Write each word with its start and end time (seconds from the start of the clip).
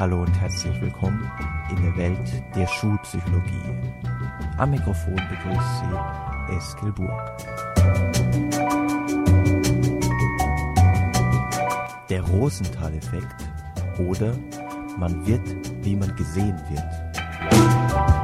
Hallo 0.00 0.22
und 0.22 0.40
herzlich 0.40 0.80
willkommen 0.80 1.30
in 1.68 1.82
der 1.82 1.94
Welt 1.94 2.42
der 2.56 2.66
Schulpsychologie. 2.66 3.60
Am 4.56 4.70
Mikrofon 4.70 5.14
begrüßt 5.14 5.82
Sie 6.48 6.56
Eskil 6.56 6.90
Burg. 6.90 7.36
Der 12.08 12.22
Rosenthal-Effekt 12.22 13.44
oder 13.98 14.34
man 14.96 15.26
wird, 15.26 15.54
wie 15.84 15.96
man 15.96 16.16
gesehen 16.16 16.58
wird. 16.70 18.19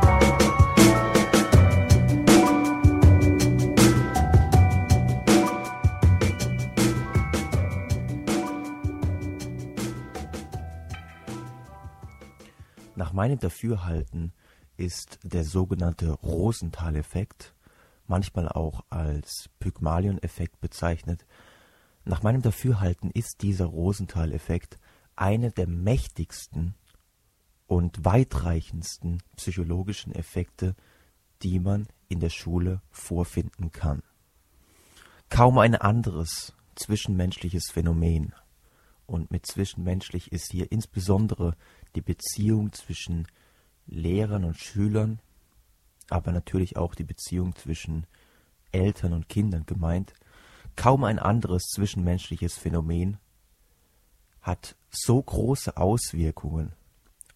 Meinem 13.26 13.40
Dafürhalten 13.40 14.32
ist 14.76 15.18
der 15.24 15.42
sogenannte 15.42 16.12
Rosenthal-Effekt, 16.12 17.56
manchmal 18.06 18.48
auch 18.48 18.84
als 18.88 19.50
Pygmalion-Effekt 19.58 20.60
bezeichnet, 20.60 21.26
nach 22.04 22.22
meinem 22.22 22.40
Dafürhalten 22.40 23.10
ist 23.10 23.42
dieser 23.42 23.64
Rosenthal-Effekt 23.64 24.78
einer 25.16 25.50
der 25.50 25.66
mächtigsten 25.66 26.76
und 27.66 28.04
weitreichendsten 28.04 29.20
psychologischen 29.34 30.14
Effekte, 30.14 30.77
die 31.42 31.58
man 31.58 31.88
in 32.06 32.20
der 32.20 32.30
Schule 32.30 32.80
vorfinden 32.92 33.72
kann. 33.72 34.04
Kaum 35.30 35.58
ein 35.58 35.74
anderes 35.74 36.54
zwischenmenschliches 36.77 37.72
Phänomen, 37.72 38.34
und 39.06 39.30
mit 39.30 39.47
zwischenmenschlich 39.47 40.33
ist 40.33 40.50
hier 40.53 40.70
insbesondere 40.70 41.56
die 41.94 42.03
Beziehung 42.03 42.72
zwischen 42.72 43.27
Lehrern 43.86 44.44
und 44.44 44.56
Schülern, 44.56 45.20
aber 46.08 46.33
natürlich 46.33 46.77
auch 46.77 46.94
die 46.94 47.05
Beziehung 47.05 47.55
zwischen 47.55 48.06
Eltern 48.72 49.12
und 49.12 49.28
Kindern 49.28 49.64
gemeint. 49.67 50.12
Kaum 50.75 51.05
ein 51.05 51.19
anderes 51.19 51.69
zwischenmenschliches 51.75 52.58
Phänomen 52.58 53.19
hat 54.42 54.77
so 54.91 55.23
große 55.23 55.77
Auswirkungen 55.77 56.73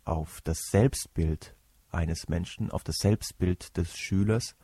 auf 0.04 0.40
das 0.42 0.58
Selbstbild 0.70 1.54
eines 1.90 2.28
Menschen, 2.28 2.70
auf 2.70 2.84
das 2.84 2.96
Selbstbild 2.96 3.76
des 3.76 3.96
Schülers 3.96 4.54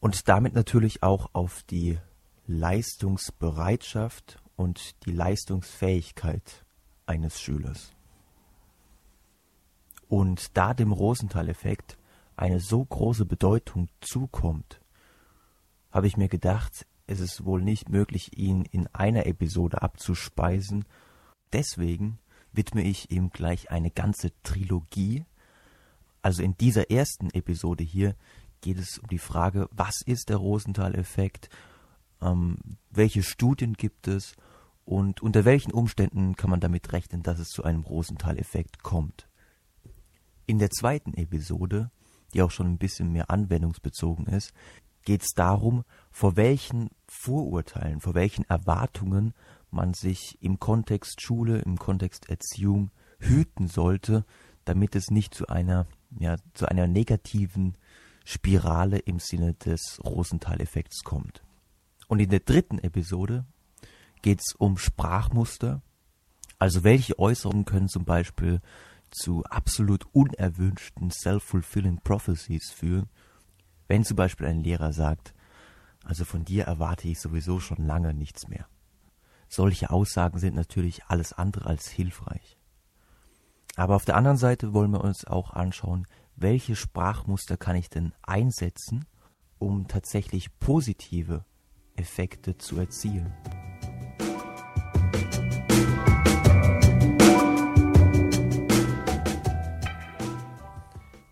und 0.00 0.28
damit 0.28 0.54
natürlich 0.54 1.02
auch 1.02 1.30
auf 1.32 1.62
die 1.64 1.98
Leistungsbereitschaft 2.46 4.38
und 4.56 5.04
die 5.06 5.12
Leistungsfähigkeit 5.12 6.64
eines 7.06 7.40
Schülers. 7.40 7.92
Und 10.08 10.56
da 10.56 10.74
dem 10.74 10.92
Rosenthal-Effekt 10.92 11.98
eine 12.36 12.60
so 12.60 12.84
große 12.84 13.24
Bedeutung 13.24 13.88
zukommt, 14.00 14.80
habe 15.90 16.06
ich 16.06 16.16
mir 16.16 16.28
gedacht, 16.28 16.86
es 17.06 17.20
ist 17.20 17.44
wohl 17.44 17.62
nicht 17.62 17.88
möglich, 17.88 18.36
ihn 18.36 18.62
in 18.62 18.88
einer 18.88 19.26
Episode 19.26 19.82
abzuspeisen. 19.82 20.84
Deswegen 21.52 22.18
widme 22.52 22.82
ich 22.82 23.10
ihm 23.10 23.30
gleich 23.30 23.70
eine 23.70 23.90
ganze 23.90 24.30
Trilogie. 24.42 25.24
Also 26.22 26.42
in 26.42 26.56
dieser 26.56 26.90
ersten 26.90 27.30
Episode 27.30 27.84
hier 27.84 28.16
geht 28.60 28.78
es 28.78 28.98
um 28.98 29.08
die 29.08 29.18
Frage, 29.18 29.68
was 29.70 30.00
ist 30.00 30.30
der 30.30 30.38
Rosenthal-Effekt, 30.38 31.50
ähm, 32.24 32.56
welche 32.90 33.22
Studien 33.22 33.74
gibt 33.74 34.08
es 34.08 34.34
und 34.84 35.22
unter 35.22 35.44
welchen 35.44 35.72
Umständen 35.72 36.36
kann 36.36 36.50
man 36.50 36.60
damit 36.60 36.92
rechnen, 36.92 37.22
dass 37.22 37.38
es 37.38 37.48
zu 37.48 37.64
einem 37.64 37.82
Rosenthal-Effekt 37.82 38.82
kommt. 38.82 39.28
In 40.46 40.58
der 40.58 40.70
zweiten 40.70 41.14
Episode, 41.14 41.90
die 42.32 42.42
auch 42.42 42.50
schon 42.50 42.66
ein 42.66 42.78
bisschen 42.78 43.12
mehr 43.12 43.30
anwendungsbezogen 43.30 44.26
ist, 44.26 44.52
geht 45.04 45.22
es 45.22 45.32
darum, 45.34 45.84
vor 46.10 46.36
welchen 46.36 46.90
Vorurteilen, 47.06 48.00
vor 48.00 48.14
welchen 48.14 48.44
Erwartungen 48.44 49.34
man 49.70 49.94
sich 49.94 50.38
im 50.40 50.58
Kontext 50.58 51.20
Schule, 51.20 51.58
im 51.58 51.78
Kontext 51.78 52.28
Erziehung 52.28 52.90
hüten 53.18 53.68
sollte, 53.68 54.24
damit 54.64 54.96
es 54.96 55.10
nicht 55.10 55.34
zu 55.34 55.46
einer, 55.48 55.86
ja, 56.18 56.36
zu 56.54 56.66
einer 56.66 56.86
negativen 56.86 57.76
Spirale 58.24 58.98
im 58.98 59.18
Sinne 59.18 59.54
des 59.54 60.00
Rosenthal-Effekts 60.02 61.04
kommt. 61.04 61.42
Und 62.08 62.20
in 62.20 62.30
der 62.30 62.40
dritten 62.40 62.78
Episode 62.78 63.44
geht 64.22 64.40
es 64.40 64.54
um 64.54 64.78
Sprachmuster, 64.78 65.82
also 66.58 66.84
welche 66.84 67.18
Äußerungen 67.18 67.64
können 67.64 67.88
zum 67.88 68.04
Beispiel 68.04 68.60
zu 69.10 69.44
absolut 69.44 70.06
unerwünschten 70.12 71.10
self-fulfilling 71.10 72.00
prophecies 72.02 72.70
führen, 72.72 73.08
wenn 73.86 74.04
zum 74.04 74.16
Beispiel 74.16 74.46
ein 74.46 74.62
Lehrer 74.62 74.92
sagt, 74.92 75.34
also 76.04 76.24
von 76.24 76.44
dir 76.44 76.64
erwarte 76.64 77.08
ich 77.08 77.20
sowieso 77.20 77.60
schon 77.60 77.86
lange 77.86 78.12
nichts 78.12 78.48
mehr. 78.48 78.66
Solche 79.48 79.90
Aussagen 79.90 80.38
sind 80.38 80.54
natürlich 80.54 81.04
alles 81.04 81.32
andere 81.32 81.66
als 81.66 81.88
hilfreich. 81.88 82.58
Aber 83.76 83.96
auf 83.96 84.04
der 84.04 84.16
anderen 84.16 84.36
Seite 84.36 84.72
wollen 84.72 84.92
wir 84.92 85.02
uns 85.02 85.24
auch 85.24 85.50
anschauen, 85.50 86.06
welche 86.36 86.76
Sprachmuster 86.76 87.56
kann 87.56 87.76
ich 87.76 87.88
denn 87.88 88.12
einsetzen, 88.22 89.04
um 89.58 89.86
tatsächlich 89.86 90.58
positive 90.58 91.44
Effekte 91.96 92.56
zu 92.58 92.78
erzielen. 92.78 93.32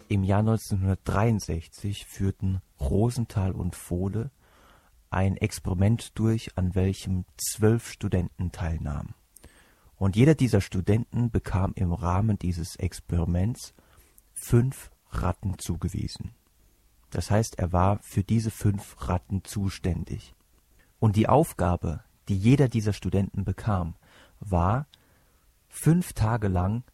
Im 0.08 0.24
Jahr 0.24 0.40
1963 0.40 2.04
führten 2.04 2.60
Rosenthal 2.78 3.52
und 3.52 3.74
Vohle 3.74 4.30
ein 5.08 5.36
Experiment 5.36 6.18
durch, 6.18 6.56
an 6.58 6.74
welchem 6.74 7.24
zwölf 7.36 7.90
Studenten 7.90 8.52
teilnahmen. 8.52 9.14
Und 9.96 10.16
jeder 10.16 10.34
dieser 10.34 10.60
Studenten 10.60 11.30
bekam 11.30 11.72
im 11.76 11.92
Rahmen 11.92 12.38
dieses 12.38 12.76
Experiments 12.76 13.74
fünf 14.32 14.90
Ratten 15.10 15.58
zugewiesen. 15.58 16.34
Das 17.10 17.30
heißt, 17.30 17.58
er 17.58 17.72
war 17.72 17.98
für 18.02 18.24
diese 18.24 18.50
fünf 18.50 19.08
Ratten 19.08 19.44
zuständig. 19.44 20.34
Und 21.02 21.16
die 21.16 21.28
Aufgabe, 21.28 22.04
die 22.28 22.38
jeder 22.38 22.68
dieser 22.68 22.92
Studenten 22.92 23.42
bekam, 23.42 23.96
war, 24.38 24.86
fünf 25.68 26.12
Tage 26.12 26.46
lang 26.46 26.84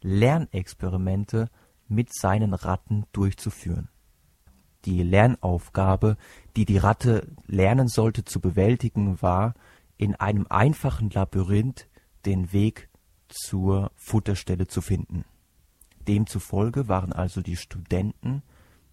Lernexperimente 0.00 1.50
mit 1.86 2.08
seinen 2.14 2.54
Ratten 2.54 3.04
durchzuführen. 3.12 3.90
Die 4.86 5.02
Lernaufgabe, 5.02 6.16
die 6.56 6.64
die 6.64 6.78
Ratte 6.78 7.28
lernen 7.46 7.88
sollte 7.88 8.24
zu 8.24 8.40
bewältigen, 8.40 9.20
war, 9.20 9.52
in 9.98 10.14
einem 10.14 10.46
einfachen 10.48 11.10
Labyrinth 11.10 11.88
den 12.24 12.54
Weg 12.54 12.88
zur 13.28 13.90
Futterstelle 13.96 14.66
zu 14.66 14.80
finden. 14.80 15.26
Demzufolge 16.06 16.88
waren 16.88 17.12
also 17.12 17.42
die 17.42 17.56
Studenten 17.56 18.42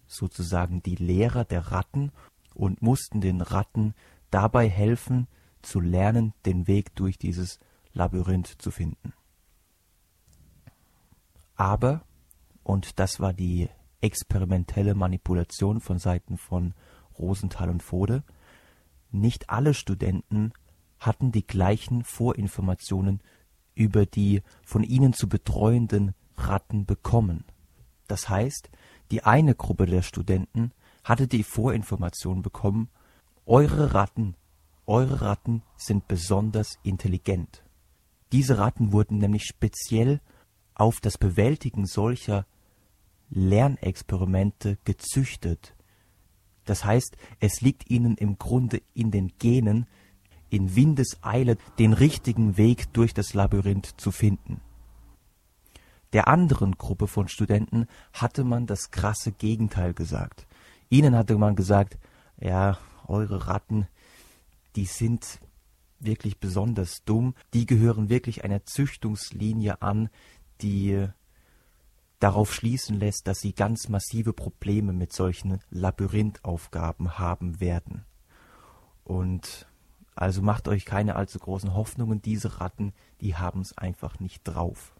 sozusagen 0.06 0.82
die 0.82 0.96
Lehrer 0.96 1.46
der 1.46 1.72
Ratten 1.72 2.12
und 2.52 2.82
mussten 2.82 3.22
den 3.22 3.40
Ratten 3.40 3.94
dabei 4.36 4.68
helfen, 4.68 5.28
zu 5.62 5.80
lernen, 5.80 6.34
den 6.44 6.66
Weg 6.66 6.94
durch 6.94 7.16
dieses 7.16 7.58
Labyrinth 7.94 8.48
zu 8.58 8.70
finden. 8.70 9.14
Aber 11.54 12.04
und 12.62 12.98
das 12.98 13.18
war 13.18 13.32
die 13.32 13.70
experimentelle 14.02 14.94
Manipulation 14.94 15.80
von 15.80 15.98
Seiten 15.98 16.36
von 16.36 16.74
Rosenthal 17.18 17.70
und 17.70 17.82
Fode. 17.82 18.24
Nicht 19.10 19.48
alle 19.48 19.72
Studenten 19.72 20.52
hatten 20.98 21.32
die 21.32 21.46
gleichen 21.46 22.04
Vorinformationen 22.04 23.22
über 23.74 24.04
die 24.04 24.42
von 24.66 24.82
ihnen 24.82 25.14
zu 25.14 25.30
betreuenden 25.30 26.12
Ratten 26.36 26.84
bekommen. 26.84 27.44
Das 28.06 28.28
heißt, 28.28 28.68
die 29.10 29.22
eine 29.22 29.54
Gruppe 29.54 29.86
der 29.86 30.02
Studenten 30.02 30.72
hatte 31.04 31.26
die 31.26 31.42
Vorinformation 31.42 32.42
bekommen, 32.42 32.90
eure 33.46 33.94
Ratten, 33.94 34.34
eure 34.86 35.20
Ratten 35.20 35.62
sind 35.76 36.08
besonders 36.08 36.78
intelligent. 36.82 37.62
Diese 38.32 38.58
Ratten 38.58 38.92
wurden 38.92 39.18
nämlich 39.18 39.44
speziell 39.44 40.20
auf 40.74 41.00
das 41.00 41.16
Bewältigen 41.16 41.86
solcher 41.86 42.44
Lernexperimente 43.30 44.78
gezüchtet. 44.84 45.74
Das 46.64 46.84
heißt, 46.84 47.16
es 47.40 47.60
liegt 47.60 47.88
ihnen 47.90 48.16
im 48.16 48.38
Grunde 48.38 48.82
in 48.94 49.10
den 49.10 49.32
Genen, 49.38 49.86
in 50.50 50.74
Windeseile 50.74 51.56
den 51.78 51.92
richtigen 51.92 52.56
Weg 52.56 52.92
durch 52.92 53.14
das 53.14 53.34
Labyrinth 53.34 53.94
zu 53.96 54.10
finden. 54.10 54.60
Der 56.12 56.28
anderen 56.28 56.72
Gruppe 56.72 57.08
von 57.08 57.28
Studenten 57.28 57.86
hatte 58.12 58.44
man 58.44 58.66
das 58.66 58.90
krasse 58.90 59.32
Gegenteil 59.32 59.92
gesagt. 59.92 60.46
Ihnen 60.88 61.16
hatte 61.16 61.36
man 61.36 61.56
gesagt, 61.56 61.98
ja, 62.40 62.78
eure 63.06 63.46
Ratten, 63.46 63.86
die 64.76 64.84
sind 64.84 65.40
wirklich 65.98 66.38
besonders 66.38 67.04
dumm, 67.04 67.34
die 67.54 67.66
gehören 67.66 68.08
wirklich 68.08 68.44
einer 68.44 68.64
Züchtungslinie 68.64 69.80
an, 69.82 70.10
die 70.60 71.08
darauf 72.18 72.54
schließen 72.54 72.98
lässt, 72.98 73.26
dass 73.26 73.40
sie 73.40 73.52
ganz 73.52 73.88
massive 73.88 74.32
Probleme 74.32 74.92
mit 74.92 75.12
solchen 75.12 75.60
Labyrinthaufgaben 75.70 77.18
haben 77.18 77.60
werden. 77.60 78.04
Und 79.04 79.66
also 80.14 80.40
macht 80.40 80.66
euch 80.66 80.84
keine 80.86 81.16
allzu 81.16 81.38
großen 81.38 81.74
Hoffnungen, 81.74 82.22
diese 82.22 82.60
Ratten, 82.60 82.92
die 83.20 83.36
haben 83.36 83.60
es 83.60 83.76
einfach 83.76 84.18
nicht 84.18 84.42
drauf. 84.44 84.94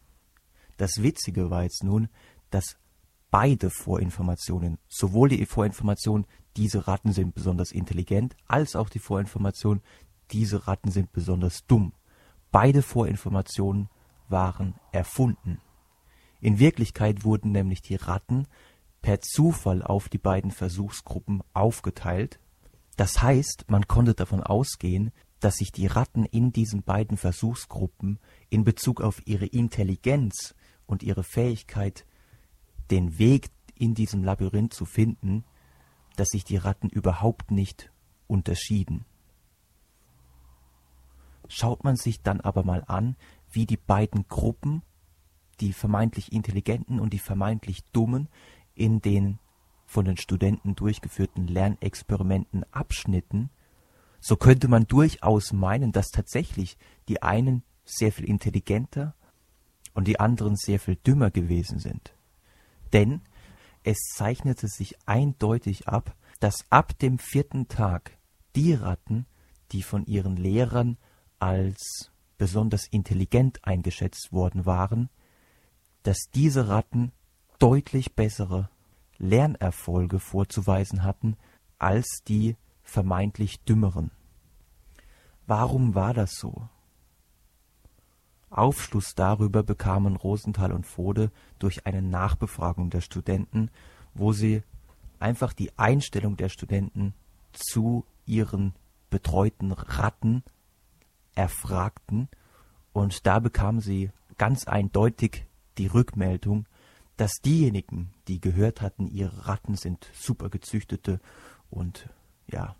Das 0.76 1.02
Witzige 1.02 1.50
war 1.50 1.62
jetzt 1.62 1.82
nun, 1.82 2.08
dass 2.50 2.76
beide 3.36 3.68
Vorinformationen, 3.68 4.78
sowohl 4.88 5.28
die 5.28 5.44
Vorinformation, 5.44 6.24
diese 6.56 6.88
Ratten 6.88 7.12
sind 7.12 7.34
besonders 7.34 7.70
intelligent, 7.70 8.34
als 8.46 8.74
auch 8.74 8.88
die 8.88 8.98
Vorinformation, 8.98 9.82
diese 10.30 10.66
Ratten 10.66 10.90
sind 10.90 11.12
besonders 11.12 11.66
dumm. 11.66 11.92
Beide 12.50 12.80
Vorinformationen 12.80 13.90
waren 14.30 14.74
erfunden. 14.90 15.60
In 16.40 16.58
Wirklichkeit 16.58 17.24
wurden 17.24 17.52
nämlich 17.52 17.82
die 17.82 17.96
Ratten 17.96 18.46
per 19.02 19.20
Zufall 19.20 19.82
auf 19.82 20.08
die 20.08 20.16
beiden 20.16 20.50
Versuchsgruppen 20.50 21.42
aufgeteilt. 21.52 22.40
Das 22.96 23.20
heißt, 23.20 23.66
man 23.68 23.86
konnte 23.86 24.14
davon 24.14 24.42
ausgehen, 24.42 25.12
dass 25.40 25.56
sich 25.56 25.72
die 25.72 25.88
Ratten 25.88 26.24
in 26.24 26.52
diesen 26.52 26.84
beiden 26.84 27.18
Versuchsgruppen 27.18 28.18
in 28.48 28.64
Bezug 28.64 29.02
auf 29.02 29.20
ihre 29.26 29.44
Intelligenz 29.44 30.54
und 30.86 31.02
ihre 31.02 31.22
Fähigkeit, 31.22 32.06
den 32.90 33.18
Weg 33.18 33.50
in 33.74 33.94
diesem 33.94 34.24
Labyrinth 34.24 34.74
zu 34.74 34.84
finden, 34.84 35.44
dass 36.16 36.28
sich 36.28 36.44
die 36.44 36.56
Ratten 36.56 36.88
überhaupt 36.88 37.50
nicht 37.50 37.92
unterschieden. 38.26 39.04
Schaut 41.48 41.84
man 41.84 41.96
sich 41.96 42.22
dann 42.22 42.40
aber 42.40 42.64
mal 42.64 42.82
an, 42.86 43.16
wie 43.50 43.66
die 43.66 43.76
beiden 43.76 44.26
Gruppen, 44.28 44.82
die 45.60 45.72
vermeintlich 45.72 46.32
Intelligenten 46.32 46.98
und 46.98 47.12
die 47.12 47.18
vermeintlich 47.18 47.84
Dummen, 47.92 48.28
in 48.74 49.00
den 49.00 49.38
von 49.86 50.04
den 50.04 50.16
Studenten 50.16 50.74
durchgeführten 50.74 51.46
Lernexperimenten 51.46 52.64
abschnitten, 52.72 53.50
so 54.20 54.36
könnte 54.36 54.66
man 54.66 54.86
durchaus 54.86 55.52
meinen, 55.52 55.92
dass 55.92 56.08
tatsächlich 56.08 56.76
die 57.08 57.22
einen 57.22 57.62
sehr 57.84 58.10
viel 58.10 58.28
intelligenter 58.28 59.14
und 59.94 60.08
die 60.08 60.18
anderen 60.18 60.56
sehr 60.56 60.80
viel 60.80 60.96
dümmer 60.96 61.30
gewesen 61.30 61.78
sind. 61.78 62.15
Denn 62.92 63.22
es 63.82 63.98
zeichnete 64.14 64.68
sich 64.68 64.96
eindeutig 65.06 65.88
ab, 65.88 66.14
dass 66.40 66.64
ab 66.70 66.98
dem 66.98 67.18
vierten 67.18 67.68
Tag 67.68 68.18
die 68.54 68.74
Ratten, 68.74 69.26
die 69.72 69.82
von 69.82 70.04
ihren 70.06 70.36
Lehrern 70.36 70.98
als 71.38 72.10
besonders 72.38 72.86
intelligent 72.88 73.64
eingeschätzt 73.64 74.32
worden 74.32 74.66
waren, 74.66 75.08
dass 76.02 76.18
diese 76.34 76.68
Ratten 76.68 77.12
deutlich 77.58 78.14
bessere 78.14 78.70
Lernerfolge 79.18 80.20
vorzuweisen 80.20 81.02
hatten 81.02 81.36
als 81.78 82.22
die 82.26 82.56
vermeintlich 82.82 83.60
dümmeren. 83.64 84.10
Warum 85.46 85.94
war 85.94 86.14
das 86.14 86.32
so? 86.34 86.68
Aufschluss 88.50 89.14
darüber 89.14 89.62
bekamen 89.62 90.16
Rosenthal 90.16 90.72
und 90.72 90.86
Fode 90.86 91.30
durch 91.58 91.86
eine 91.86 92.02
Nachbefragung 92.02 92.90
der 92.90 93.00
Studenten, 93.00 93.70
wo 94.14 94.32
sie 94.32 94.62
einfach 95.18 95.52
die 95.52 95.76
Einstellung 95.78 96.36
der 96.36 96.48
Studenten 96.48 97.14
zu 97.52 98.04
ihren 98.24 98.74
betreuten 99.10 99.72
Ratten 99.72 100.42
erfragten. 101.34 102.28
Und 102.92 103.26
da 103.26 103.38
bekamen 103.38 103.80
sie 103.80 104.10
ganz 104.38 104.66
eindeutig 104.66 105.46
die 105.78 105.86
Rückmeldung, 105.86 106.66
dass 107.16 107.40
diejenigen, 107.44 108.12
die 108.28 108.40
gehört 108.40 108.80
hatten, 108.80 109.06
ihre 109.06 109.46
Ratten 109.46 109.76
sind 109.76 110.06
super 110.14 110.50
gezüchtete 110.50 111.20
und 111.70 112.08
ja, 112.46 112.76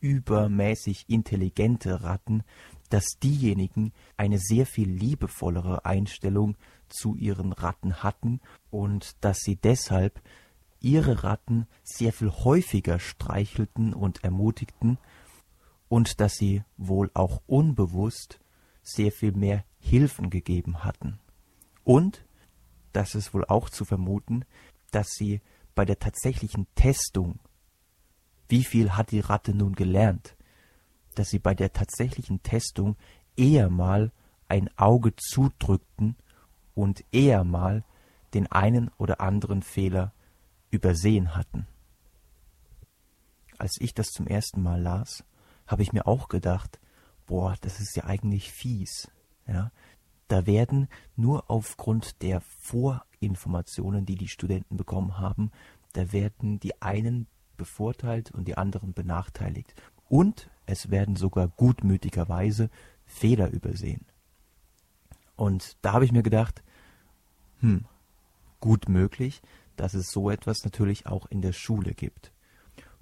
übermäßig 0.00 1.08
intelligente 1.08 2.02
Ratten, 2.02 2.44
dass 2.94 3.18
diejenigen 3.20 3.92
eine 4.16 4.38
sehr 4.38 4.66
viel 4.66 4.88
liebevollere 4.88 5.84
Einstellung 5.84 6.56
zu 6.88 7.16
ihren 7.16 7.52
Ratten 7.52 8.04
hatten 8.04 8.40
und 8.70 9.16
dass 9.24 9.40
sie 9.40 9.56
deshalb 9.56 10.22
ihre 10.78 11.24
Ratten 11.24 11.66
sehr 11.82 12.12
viel 12.12 12.30
häufiger 12.30 13.00
streichelten 13.00 13.94
und 13.94 14.22
ermutigten 14.22 14.98
und 15.88 16.20
dass 16.20 16.34
sie 16.34 16.62
wohl 16.76 17.10
auch 17.14 17.42
unbewusst 17.48 18.38
sehr 18.84 19.10
viel 19.10 19.32
mehr 19.32 19.64
Hilfen 19.80 20.30
gegeben 20.30 20.84
hatten. 20.84 21.18
Und, 21.82 22.24
das 22.92 23.16
ist 23.16 23.34
wohl 23.34 23.44
auch 23.44 23.70
zu 23.70 23.84
vermuten, 23.84 24.44
dass 24.92 25.08
sie 25.08 25.40
bei 25.74 25.84
der 25.84 25.98
tatsächlichen 25.98 26.68
Testung, 26.76 27.40
wie 28.48 28.62
viel 28.62 28.92
hat 28.92 29.10
die 29.10 29.18
Ratte 29.18 29.52
nun 29.52 29.74
gelernt, 29.74 30.33
dass 31.14 31.30
sie 31.30 31.38
bei 31.38 31.54
der 31.54 31.72
tatsächlichen 31.72 32.42
Testung 32.42 32.96
eher 33.36 33.70
mal 33.70 34.12
ein 34.48 34.70
Auge 34.76 35.14
zudrückten 35.16 36.16
und 36.74 37.04
eher 37.12 37.44
mal 37.44 37.84
den 38.34 38.50
einen 38.50 38.90
oder 38.98 39.20
anderen 39.20 39.62
Fehler 39.62 40.12
übersehen 40.70 41.36
hatten. 41.36 41.66
Als 43.58 43.80
ich 43.80 43.94
das 43.94 44.08
zum 44.08 44.26
ersten 44.26 44.62
Mal 44.62 44.82
las, 44.82 45.24
habe 45.66 45.82
ich 45.82 45.92
mir 45.92 46.06
auch 46.06 46.28
gedacht, 46.28 46.80
boah, 47.26 47.54
das 47.60 47.80
ist 47.80 47.96
ja 47.96 48.04
eigentlich 48.04 48.50
fies. 48.50 49.10
Ja, 49.46 49.70
da 50.28 50.46
werden 50.46 50.88
nur 51.16 51.50
aufgrund 51.50 52.22
der 52.22 52.40
Vorinformationen, 52.40 54.06
die 54.06 54.16
die 54.16 54.28
Studenten 54.28 54.76
bekommen 54.76 55.18
haben, 55.18 55.50
da 55.92 56.12
werden 56.12 56.58
die 56.58 56.80
einen 56.82 57.26
bevorteilt 57.56 58.32
und 58.32 58.48
die 58.48 58.56
anderen 58.56 58.94
benachteiligt. 58.94 59.74
Und 60.08 60.50
es 60.66 60.90
werden 60.90 61.16
sogar 61.16 61.48
gutmütigerweise 61.48 62.70
Fehler 63.06 63.50
übersehen. 63.50 64.04
Und 65.36 65.76
da 65.82 65.92
habe 65.92 66.04
ich 66.04 66.12
mir 66.12 66.22
gedacht, 66.22 66.62
hm, 67.60 67.84
gut 68.60 68.88
möglich, 68.88 69.42
dass 69.76 69.94
es 69.94 70.10
so 70.10 70.30
etwas 70.30 70.64
natürlich 70.64 71.06
auch 71.06 71.26
in 71.26 71.42
der 71.42 71.52
Schule 71.52 71.94
gibt. 71.94 72.32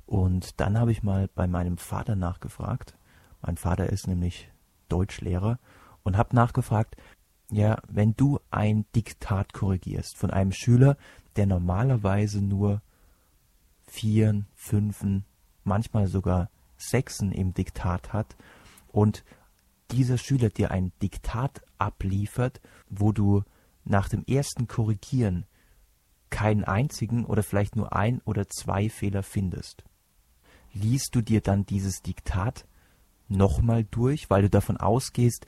Und 0.06 0.60
dann 0.60 0.78
habe 0.78 0.92
ich 0.92 1.02
mal 1.02 1.28
bei 1.34 1.46
meinem 1.46 1.78
Vater 1.78 2.16
nachgefragt. 2.16 2.96
Mein 3.42 3.56
Vater 3.56 3.88
ist 3.88 4.06
nämlich 4.06 4.50
Deutschlehrer 4.88 5.58
und 6.02 6.16
habe 6.16 6.34
nachgefragt, 6.34 6.96
ja, 7.50 7.78
wenn 7.88 8.14
du 8.16 8.40
ein 8.50 8.86
Diktat 8.94 9.52
korrigierst 9.52 10.16
von 10.16 10.30
einem 10.30 10.52
Schüler, 10.52 10.96
der 11.36 11.46
normalerweise 11.46 12.40
nur 12.40 12.80
Vieren, 13.86 14.46
Fünfen, 14.54 15.24
manchmal 15.64 16.06
sogar 16.06 16.48
Sechsen 16.88 17.32
im 17.32 17.54
Diktat 17.54 18.12
hat 18.12 18.36
und 18.88 19.24
dieser 19.90 20.18
Schüler 20.18 20.48
dir 20.48 20.70
ein 20.70 20.92
Diktat 21.02 21.62
abliefert, 21.78 22.60
wo 22.88 23.12
du 23.12 23.42
nach 23.84 24.08
dem 24.08 24.24
ersten 24.24 24.66
Korrigieren 24.66 25.46
keinen 26.30 26.64
einzigen 26.64 27.24
oder 27.24 27.42
vielleicht 27.42 27.76
nur 27.76 27.94
ein 27.94 28.20
oder 28.24 28.48
zwei 28.48 28.88
Fehler 28.88 29.22
findest. 29.22 29.84
Liest 30.72 31.14
du 31.14 31.20
dir 31.20 31.42
dann 31.42 31.66
dieses 31.66 32.00
Diktat 32.00 32.66
nochmal 33.28 33.84
durch, 33.84 34.30
weil 34.30 34.42
du 34.42 34.50
davon 34.50 34.78
ausgehst, 34.78 35.46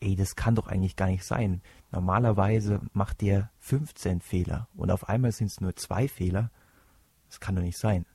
ey, 0.00 0.16
das 0.16 0.36
kann 0.36 0.54
doch 0.54 0.66
eigentlich 0.66 0.96
gar 0.96 1.08
nicht 1.08 1.24
sein. 1.24 1.62
Normalerweise 1.90 2.80
macht 2.92 3.20
der 3.20 3.50
15 3.60 4.20
Fehler 4.20 4.68
und 4.74 4.90
auf 4.90 5.08
einmal 5.08 5.32
sind 5.32 5.48
es 5.48 5.60
nur 5.60 5.76
zwei 5.76 6.08
Fehler. 6.08 6.50
Das 7.28 7.40
kann 7.40 7.56
doch 7.56 7.62
nicht 7.62 7.78
sein. 7.78 8.06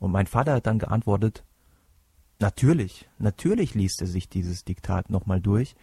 Und 0.00 0.10
mein 0.10 0.26
Vater 0.26 0.54
hat 0.54 0.66
dann 0.66 0.80
geantwortet, 0.80 1.44
natürlich, 2.40 3.08
natürlich 3.18 3.74
liest 3.74 4.00
er 4.00 4.08
sich 4.08 4.28
dieses 4.28 4.64
Diktat 4.64 5.10
nochmal 5.10 5.40
durch, 5.40 5.76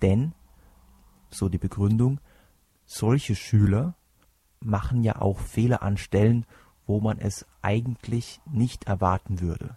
denn, 0.00 0.32
so 1.28 1.48
die 1.48 1.58
Begründung, 1.58 2.20
solche 2.86 3.34
Schüler 3.34 3.96
machen 4.60 5.02
ja 5.02 5.20
auch 5.20 5.40
Fehler 5.40 5.82
an 5.82 5.96
Stellen, 5.96 6.46
wo 6.86 7.00
man 7.00 7.18
es 7.18 7.44
eigentlich 7.62 8.40
nicht 8.46 8.84
erwarten 8.84 9.40
würde. 9.40 9.76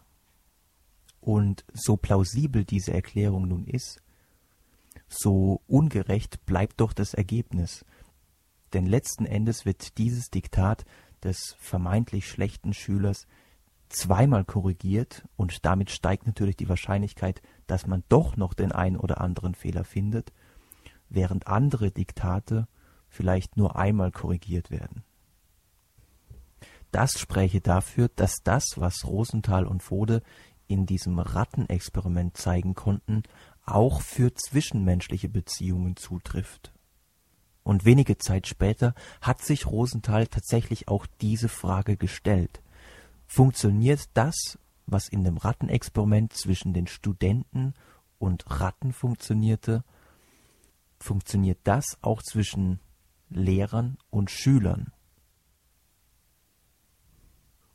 Und 1.20 1.66
so 1.74 1.98
plausibel 1.98 2.64
diese 2.66 2.94
Erklärung 2.94 3.48
nun 3.48 3.66
ist, 3.66 4.02
so 5.08 5.62
ungerecht 5.68 6.46
bleibt 6.46 6.80
doch 6.82 6.94
das 6.94 7.16
Ergebnis. 7.16 7.84
Denn 8.74 8.86
letzten 8.86 9.26
Endes 9.26 9.66
wird 9.66 9.98
dieses 9.98 10.30
Diktat 10.30 10.86
des 11.24 11.56
vermeintlich 11.58 12.30
schlechten 12.30 12.74
Schülers 12.74 13.26
zweimal 13.90 14.44
korrigiert 14.44 15.28
und 15.36 15.66
damit 15.66 15.92
steigt 15.92 16.28
natürlich 16.28 16.58
die 16.58 16.70
Wahrscheinlichkeit, 16.70 17.42
dass 17.68 17.88
man 17.88 18.04
doch 18.10 18.38
noch 18.38 18.54
den 18.54 18.72
einen 18.72 18.98
oder 18.98 19.22
anderen 19.22 19.56
Fehler 19.56 19.84
findet, 19.84 20.34
während 21.10 21.48
andere 21.48 21.92
Diktate 21.92 22.68
vielleicht 23.08 23.58
nur 23.58 23.76
einmal 23.78 24.12
korrigiert 24.12 24.72
werden. 24.72 25.04
Das 26.92 27.20
spräche 27.20 27.62
dafür, 27.62 28.10
dass 28.10 28.44
das, 28.44 28.74
was 28.78 29.06
Rosenthal 29.06 29.66
und 29.66 29.84
Fode 29.84 30.22
in 30.68 30.86
diesem 30.86 31.20
Rattenexperiment 31.20 32.38
zeigen 32.38 32.76
konnten, 32.76 33.24
auch 33.66 34.02
für 34.02 34.34
zwischenmenschliche 34.34 35.30
Beziehungen 35.30 35.96
zutrifft. 35.96 36.74
Und 37.64 37.84
wenige 37.84 38.18
Zeit 38.18 38.48
später 38.48 38.94
hat 39.22 39.42
sich 39.42 39.66
Rosenthal 39.66 40.28
tatsächlich 40.28 40.88
auch 40.88 41.06
diese 41.20 41.50
Frage 41.50 41.98
gestellt. 41.98 42.62
Funktioniert 43.28 44.10
das, 44.14 44.58
was 44.86 45.10
in 45.10 45.24
dem 45.24 45.38
Rattenexperiment 45.38 46.34
zwischen 46.34 46.74
den 46.74 46.88
Studenten 46.88 47.74
und 48.18 48.46
Ratten 48.48 48.94
funktionierte, 48.94 49.84
funktioniert 51.00 51.60
das 51.66 51.98
auch 52.02 52.24
zwischen 52.24 52.80
Lehrern 53.30 53.98
und 54.10 54.32
Schülern? 54.32 54.92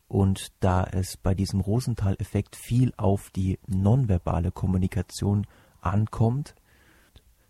Und 0.08 0.52
da 0.60 0.84
es 0.84 1.16
bei 1.16 1.34
diesem 1.34 1.60
Rosenthal-Effekt 1.60 2.56
viel 2.56 2.92
auf 2.96 3.30
die 3.30 3.58
nonverbale 3.66 4.52
Kommunikation 4.52 5.46
ankommt, 5.80 6.54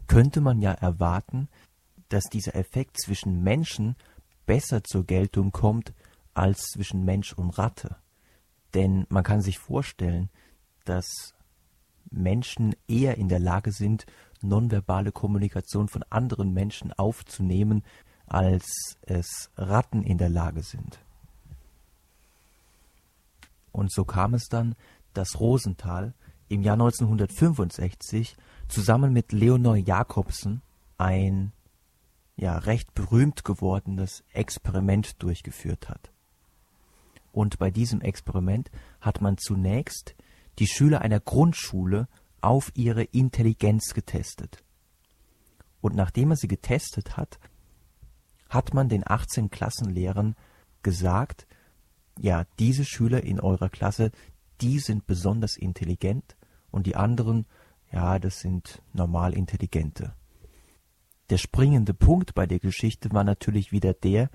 könnte 0.06 0.40
man 0.40 0.60
ja 0.60 0.72
erwarten, 0.72 1.48
dass 2.08 2.24
dieser 2.24 2.54
Effekt 2.54 3.00
zwischen 3.00 3.42
Menschen 3.42 3.96
besser 4.46 4.84
zur 4.84 5.04
Geltung 5.04 5.50
kommt 5.50 5.92
als 6.34 6.68
zwischen 6.68 7.04
Mensch 7.04 7.32
und 7.32 7.50
Ratte. 7.58 7.96
Denn 8.74 9.06
man 9.08 9.24
kann 9.24 9.42
sich 9.42 9.58
vorstellen, 9.58 10.30
dass 10.84 11.34
Menschen 12.10 12.74
eher 12.88 13.16
in 13.16 13.28
der 13.28 13.38
Lage 13.38 13.72
sind, 13.72 14.06
nonverbale 14.40 15.12
Kommunikation 15.12 15.88
von 15.88 16.04
anderen 16.10 16.52
Menschen 16.52 16.92
aufzunehmen, 16.92 17.82
als 18.26 18.96
es 19.02 19.50
Ratten 19.56 20.02
in 20.02 20.18
der 20.18 20.28
Lage 20.28 20.62
sind. 20.62 20.98
Und 23.72 23.92
so 23.92 24.04
kam 24.04 24.34
es 24.34 24.48
dann, 24.48 24.74
dass 25.14 25.40
Rosenthal 25.40 26.14
im 26.48 26.62
Jahr 26.62 26.74
1965 26.74 28.36
zusammen 28.68 29.12
mit 29.12 29.32
Leonor 29.32 29.76
Jakobsen 29.76 30.62
ein 30.98 31.52
ja 32.36 32.58
recht 32.58 32.94
berühmt 32.94 33.44
gewordenes 33.44 34.24
Experiment 34.32 35.22
durchgeführt 35.22 35.88
hat. 35.88 36.12
Und 37.32 37.58
bei 37.58 37.70
diesem 37.70 38.00
Experiment 38.00 38.70
hat 39.00 39.20
man 39.20 39.38
zunächst 39.38 40.14
die 40.58 40.66
Schüler 40.66 41.00
einer 41.00 41.18
Grundschule 41.18 42.06
auf 42.40 42.70
ihre 42.74 43.04
Intelligenz 43.04 43.94
getestet. 43.94 44.62
Und 45.80 45.96
nachdem 45.96 46.28
man 46.28 46.36
sie 46.36 46.48
getestet 46.48 47.16
hat, 47.16 47.40
hat 48.48 48.74
man 48.74 48.88
den 48.88 49.02
18 49.06 49.50
Klassenlehrern 49.50 50.36
gesagt, 50.82 51.46
ja, 52.18 52.44
diese 52.58 52.84
Schüler 52.84 53.24
in 53.24 53.40
eurer 53.40 53.70
Klasse, 53.70 54.10
die 54.60 54.78
sind 54.78 55.06
besonders 55.06 55.56
intelligent 55.56 56.36
und 56.70 56.86
die 56.86 56.96
anderen, 56.96 57.46
ja, 57.90 58.18
das 58.18 58.40
sind 58.40 58.82
normal 58.92 59.32
intelligente. 59.32 60.14
Der 61.30 61.38
springende 61.38 61.94
Punkt 61.94 62.34
bei 62.34 62.46
der 62.46 62.58
Geschichte 62.58 63.10
war 63.12 63.24
natürlich 63.24 63.72
wieder 63.72 63.94
der, 63.94 64.30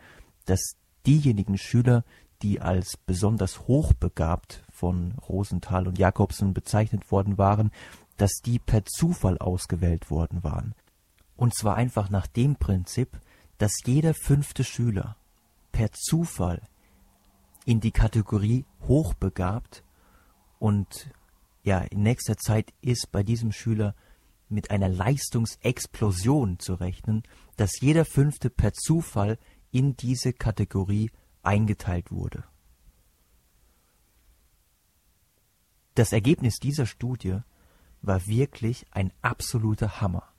dass 0.46 0.78
diejenigen 1.06 1.58
Schüler, 1.58 2.04
die 2.42 2.62
als 2.62 2.98
besonders 2.98 3.68
hochbegabt 3.68 4.64
von 4.72 5.14
Rosenthal 5.28 5.88
und 5.88 5.98
Jakobsen 5.98 6.54
bezeichnet 6.54 7.12
worden 7.12 7.38
waren, 7.38 7.72
dass 8.18 8.42
die 8.44 8.60
per 8.60 8.86
Zufall 8.86 9.38
ausgewählt 9.38 10.10
worden 10.10 10.44
waren. 10.44 10.76
Und 11.36 11.56
zwar 11.56 11.76
einfach 11.76 12.10
nach 12.10 12.28
dem 12.28 12.56
Prinzip, 12.56 13.20
dass 13.58 13.72
jeder 13.86 14.14
fünfte 14.14 14.64
Schüler 14.64 15.16
per 15.72 15.92
Zufall 15.92 16.62
in 17.66 17.80
die 17.80 17.92
Kategorie 17.92 18.66
hochbegabt 18.88 19.84
und 20.60 21.12
ja, 21.64 21.80
in 21.80 22.02
nächster 22.02 22.38
Zeit 22.38 22.74
ist 22.82 23.12
bei 23.12 23.24
diesem 23.24 23.52
Schüler 23.52 23.94
mit 24.50 24.72
einer 24.72 24.88
Leistungsexplosion 24.88 26.60
zu 26.60 26.76
rechnen, 26.76 27.24
dass 27.58 27.82
jeder 27.82 28.06
fünfte 28.06 28.50
per 28.50 28.74
Zufall 28.74 29.38
in 29.72 29.98
diese 29.98 30.32
Kategorie 30.32 31.12
eingeteilt 31.48 32.12
wurde. 32.12 32.44
Das 35.96 36.14
Ergebnis 36.14 36.60
dieser 36.60 36.86
Studie 36.86 37.40
war 38.02 38.28
wirklich 38.28 38.86
ein 38.92 39.12
absoluter 39.22 40.02
Hammer 40.02 40.32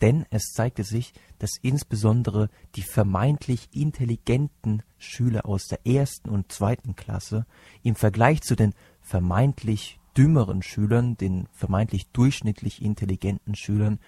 denn 0.00 0.26
es 0.30 0.52
zeigte 0.52 0.84
sich, 0.84 1.12
dass 1.38 1.56
insbesondere 1.60 2.50
die 2.76 2.82
vermeintlich 2.82 3.68
intelligenten 3.72 4.82
Schüler 4.98 5.46
aus 5.46 5.66
der 5.66 5.86
ersten 5.86 6.28
und 6.28 6.52
zweiten 6.52 6.96
Klasse 6.96 7.46
im 7.82 7.94
Vergleich 7.94 8.42
zu 8.42 8.54
den 8.54 8.74
vermeintlich 9.00 9.98
dümmeren 10.16 10.62
Schülern, 10.62 11.16
den 11.16 11.48
vermeintlich 11.52 12.08
durchschnittlich 12.12 12.82
intelligenten 12.82 13.54
Schülern, 13.54 13.98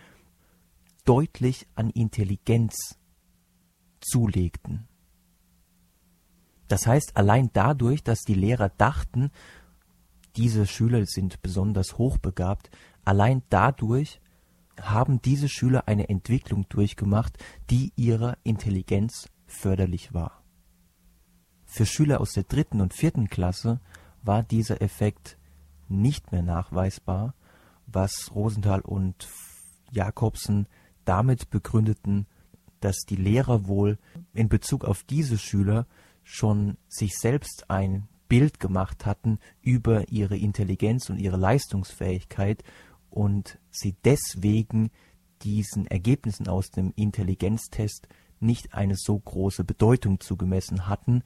deutlich 1.04 1.66
an 1.74 1.90
Intelligenz 1.90 2.98
zulegten. 4.00 4.86
Das 6.70 6.86
heißt, 6.86 7.16
allein 7.16 7.50
dadurch, 7.52 8.04
dass 8.04 8.20
die 8.22 8.34
Lehrer 8.34 8.68
dachten, 8.68 9.32
diese 10.36 10.68
Schüler 10.68 11.04
sind 11.04 11.42
besonders 11.42 11.98
hochbegabt, 11.98 12.70
allein 13.04 13.42
dadurch 13.50 14.20
haben 14.80 15.20
diese 15.20 15.48
Schüler 15.48 15.88
eine 15.88 16.08
Entwicklung 16.08 16.68
durchgemacht, 16.68 17.36
die 17.70 17.92
ihrer 17.96 18.38
Intelligenz 18.44 19.28
förderlich 19.48 20.14
war. 20.14 20.44
Für 21.64 21.86
Schüler 21.86 22.20
aus 22.20 22.34
der 22.34 22.44
dritten 22.44 22.80
und 22.80 22.94
vierten 22.94 23.28
Klasse 23.28 23.80
war 24.22 24.44
dieser 24.44 24.80
Effekt 24.80 25.38
nicht 25.88 26.30
mehr 26.30 26.42
nachweisbar, 26.42 27.34
was 27.88 28.30
Rosenthal 28.32 28.82
und 28.82 29.26
Jakobsen 29.90 30.68
damit 31.04 31.50
begründeten, 31.50 32.28
dass 32.78 32.98
die 33.08 33.16
Lehrer 33.16 33.66
wohl 33.66 33.98
in 34.34 34.48
Bezug 34.48 34.84
auf 34.84 35.02
diese 35.02 35.36
Schüler 35.36 35.88
schon 36.30 36.76
sich 36.88 37.18
selbst 37.18 37.68
ein 37.70 38.08
Bild 38.28 38.60
gemacht 38.60 39.04
hatten 39.04 39.40
über 39.62 40.08
ihre 40.08 40.36
Intelligenz 40.36 41.10
und 41.10 41.18
ihre 41.18 41.36
Leistungsfähigkeit 41.36 42.62
und 43.10 43.58
sie 43.70 43.96
deswegen 44.04 44.90
diesen 45.42 45.88
Ergebnissen 45.88 46.46
aus 46.46 46.70
dem 46.70 46.92
Intelligenztest 46.94 48.06
nicht 48.38 48.74
eine 48.74 48.94
so 48.96 49.18
große 49.18 49.64
Bedeutung 49.64 50.20
zugemessen 50.20 50.86
hatten, 50.86 51.24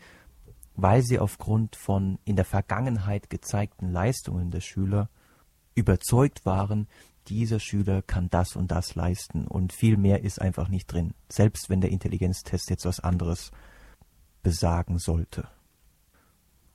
weil 0.75 1.03
sie 1.03 1.19
aufgrund 1.19 1.77
von 1.77 2.19
in 2.25 2.37
der 2.37 2.47
Vergangenheit 2.47 3.29
gezeigten 3.29 3.91
Leistungen 3.91 4.51
der 4.51 4.63
Schüler 4.63 5.11
überzeugt 5.75 6.47
waren, 6.47 6.89
dieser 7.29 7.61
Schüler 7.61 8.01
kann 8.01 8.31
das 8.31 8.57
und 8.57 8.71
das 8.71 8.95
leisten 8.95 9.47
und 9.47 9.75
viel 9.75 9.99
mehr 9.99 10.25
ist 10.25 10.41
einfach 10.41 10.69
nicht 10.69 10.87
drin, 10.87 11.13
selbst 11.29 11.69
wenn 11.69 11.83
der 11.83 11.91
Intelligenztest 11.91 12.71
jetzt 12.71 12.87
was 12.87 13.01
anderes 13.01 13.51
besagen 14.45 15.01
sollte. 15.01 15.49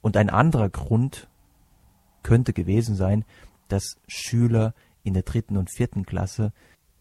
Und 0.02 0.18
ein 0.18 0.30
anderer 0.30 0.70
Grund 0.70 1.30
könnte 2.24 2.52
gewesen 2.52 2.96
sein, 2.96 3.24
dass 3.70 3.96
Schüler 4.08 4.74
in 5.04 5.14
der 5.14 5.24
dritten 5.24 5.56
und 5.56 5.72
vierten 5.72 6.06
Klasse 6.06 6.52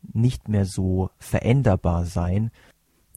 nicht 0.03 0.49
mehr 0.49 0.65
so 0.65 1.11
veränderbar 1.19 2.05
sein. 2.05 2.53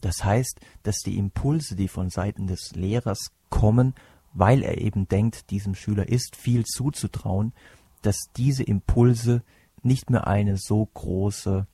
Das 0.00 0.24
heißt, 0.24 0.58
dass 0.82 0.98
die 0.98 1.16
Impulse, 1.16 1.76
die 1.76 1.86
von 1.86 2.10
Seiten 2.10 2.48
des 2.48 2.72
Lehrers 2.74 3.30
kommen, 3.50 3.94
weil 4.32 4.62
er 4.62 4.78
eben 4.78 5.06
denkt, 5.06 5.50
diesem 5.50 5.76
Schüler 5.76 6.08
ist 6.08 6.34
viel 6.34 6.64
zuzutrauen, 6.64 7.52
dass 8.00 8.18
diese 8.36 8.64
Impulse 8.64 9.42
nicht 9.82 10.10
mehr 10.10 10.26
eine 10.26 10.56
so 10.56 10.86
große 10.86 11.66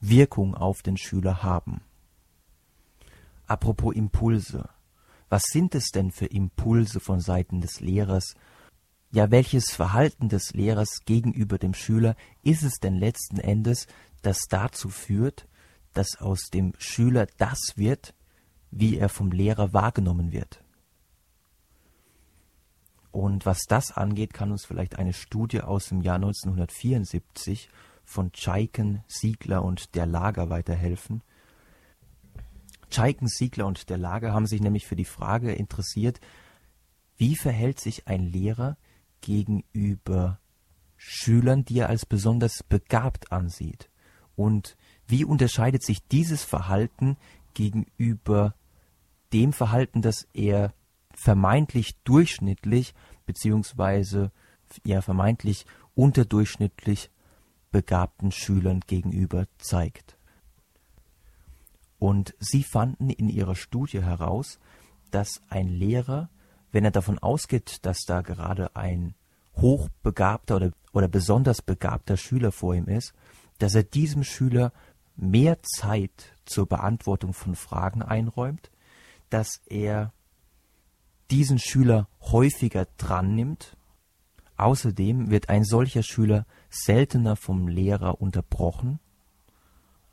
Wirkung 0.00 0.54
auf 0.54 0.82
den 0.82 0.96
Schüler 0.96 1.42
haben. 1.42 1.82
Apropos 3.46 3.94
Impulse. 3.94 4.68
Was 5.30 5.44
sind 5.44 5.76
es 5.76 5.92
denn 5.92 6.10
für 6.10 6.26
Impulse 6.26 6.98
von 6.98 7.20
Seiten 7.20 7.60
des 7.60 7.80
Lehrers, 7.80 8.34
ja, 9.12 9.30
welches 9.30 9.70
Verhalten 9.70 10.28
des 10.28 10.52
Lehrers 10.54 11.00
gegenüber 11.04 11.56
dem 11.56 11.72
Schüler 11.72 12.16
ist 12.42 12.64
es 12.64 12.80
denn 12.80 12.96
letzten 12.96 13.38
Endes, 13.38 13.86
das 14.22 14.40
dazu 14.48 14.88
führt, 14.88 15.46
dass 15.94 16.20
aus 16.20 16.50
dem 16.52 16.74
Schüler 16.78 17.26
das 17.38 17.74
wird, 17.76 18.14
wie 18.72 18.98
er 18.98 19.08
vom 19.08 19.30
Lehrer 19.30 19.72
wahrgenommen 19.72 20.32
wird? 20.32 20.62
Und 23.12 23.46
was 23.46 23.62
das 23.68 23.92
angeht, 23.92 24.32
kann 24.34 24.50
uns 24.50 24.64
vielleicht 24.64 24.98
eine 24.98 25.12
Studie 25.12 25.62
aus 25.62 25.88
dem 25.88 26.00
Jahr 26.02 26.16
1974 26.16 27.68
von 28.04 28.32
Tscheiken, 28.32 29.04
Siegler 29.06 29.64
und 29.64 29.94
der 29.94 30.06
Lager 30.06 30.50
weiterhelfen. 30.50 31.22
Tscheiken, 32.90 33.28
Siegler 33.28 33.66
und 33.66 33.88
der 33.88 33.98
Lager 33.98 34.32
haben 34.32 34.46
sich 34.46 34.60
nämlich 34.60 34.86
für 34.86 34.96
die 34.96 35.04
Frage 35.04 35.52
interessiert, 35.52 36.20
wie 37.16 37.36
verhält 37.36 37.80
sich 37.80 38.08
ein 38.08 38.24
Lehrer 38.24 38.76
gegenüber 39.20 40.40
Schülern, 40.96 41.64
die 41.64 41.78
er 41.78 41.88
als 41.88 42.06
besonders 42.06 42.62
begabt 42.62 43.32
ansieht? 43.32 43.90
Und 44.36 44.76
wie 45.06 45.24
unterscheidet 45.24 45.84
sich 45.84 46.06
dieses 46.08 46.44
Verhalten 46.44 47.16
gegenüber 47.54 48.54
dem 49.32 49.52
Verhalten, 49.52 50.02
das 50.02 50.26
er 50.32 50.72
vermeintlich 51.12 51.96
durchschnittlich 52.04 52.94
beziehungsweise 53.26 54.32
ja 54.84 55.02
vermeintlich 55.02 55.66
unterdurchschnittlich 55.94 57.10
begabten 57.70 58.32
Schülern 58.32 58.80
gegenüber 58.86 59.46
zeigt? 59.58 60.16
Und 62.00 62.34
sie 62.40 62.64
fanden 62.64 63.10
in 63.10 63.28
ihrer 63.28 63.54
Studie 63.54 64.02
heraus, 64.02 64.58
dass 65.10 65.42
ein 65.50 65.68
Lehrer, 65.68 66.30
wenn 66.72 66.84
er 66.84 66.90
davon 66.90 67.18
ausgeht, 67.18 67.84
dass 67.84 68.00
da 68.06 68.22
gerade 68.22 68.74
ein 68.74 69.14
hochbegabter 69.56 70.56
oder, 70.56 70.72
oder 70.94 71.08
besonders 71.08 71.60
begabter 71.60 72.16
Schüler 72.16 72.52
vor 72.52 72.74
ihm 72.74 72.86
ist, 72.86 73.12
dass 73.58 73.74
er 73.74 73.82
diesem 73.82 74.24
Schüler 74.24 74.72
mehr 75.14 75.62
Zeit 75.62 76.34
zur 76.46 76.66
Beantwortung 76.66 77.34
von 77.34 77.54
Fragen 77.54 78.00
einräumt, 78.00 78.70
dass 79.28 79.60
er 79.66 80.14
diesen 81.30 81.58
Schüler 81.58 82.08
häufiger 82.22 82.86
dran 82.96 83.34
nimmt. 83.34 83.76
Außerdem 84.56 85.30
wird 85.30 85.50
ein 85.50 85.64
solcher 85.64 86.02
Schüler 86.02 86.46
seltener 86.70 87.36
vom 87.36 87.68
Lehrer 87.68 88.22
unterbrochen. 88.22 89.00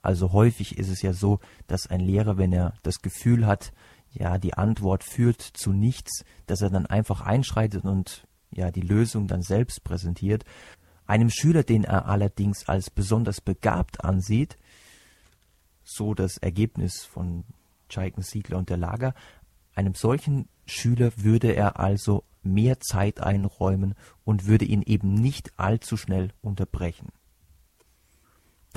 Also 0.08 0.32
häufig 0.32 0.78
ist 0.78 0.88
es 0.88 1.02
ja 1.02 1.12
so, 1.12 1.42
dass 1.68 1.88
ein 1.88 2.00
Lehrer, 2.00 2.38
wenn 2.38 2.54
er 2.54 2.76
das 2.82 3.02
Gefühl 3.02 3.46
hat, 3.46 3.74
ja, 4.14 4.38
die 4.38 4.54
Antwort 4.54 5.04
führt 5.04 5.42
zu 5.42 5.74
nichts, 5.74 6.24
dass 6.46 6.62
er 6.62 6.70
dann 6.70 6.86
einfach 6.86 7.20
einschreitet 7.20 7.84
und 7.84 8.26
ja, 8.50 8.72
die 8.72 8.80
Lösung 8.80 9.28
dann 9.28 9.42
selbst 9.42 9.84
präsentiert. 9.84 10.46
Einem 11.08 11.30
Schüler, 11.30 11.64
den 11.64 11.84
er 11.84 12.06
allerdings 12.06 12.70
als 12.70 12.90
besonders 12.90 13.42
begabt 13.42 14.06
ansieht, 14.06 14.58
so 15.84 16.14
das 16.14 16.38
Ergebnis 16.38 17.04
von 17.04 17.44
Chaiken, 17.90 18.24
Siegler 18.24 18.60
und 18.60 18.70
der 18.70 18.78
Lager, 18.78 19.14
einem 19.76 19.94
solchen 19.94 20.48
Schüler 20.66 21.12
würde 21.18 21.52
er 21.52 21.82
also 21.82 22.24
mehr 22.44 22.80
Zeit 22.80 23.20
einräumen 23.20 23.94
und 24.24 24.46
würde 24.46 24.64
ihn 24.64 24.84
eben 24.84 25.16
nicht 25.16 25.52
allzu 25.60 25.98
schnell 25.98 26.30
unterbrechen. 26.40 27.10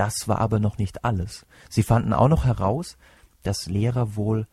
Das 0.01 0.29
war 0.29 0.39
aber 0.39 0.61
noch 0.61 0.79
nicht 0.79 1.05
alles. 1.05 1.45
Sie 1.69 1.83
fanden 1.83 2.15
auch 2.15 2.29
noch 2.29 2.47
heraus, 2.47 2.97
dass 3.43 3.67
Lehrer 3.67 4.17
wohl 4.17 4.47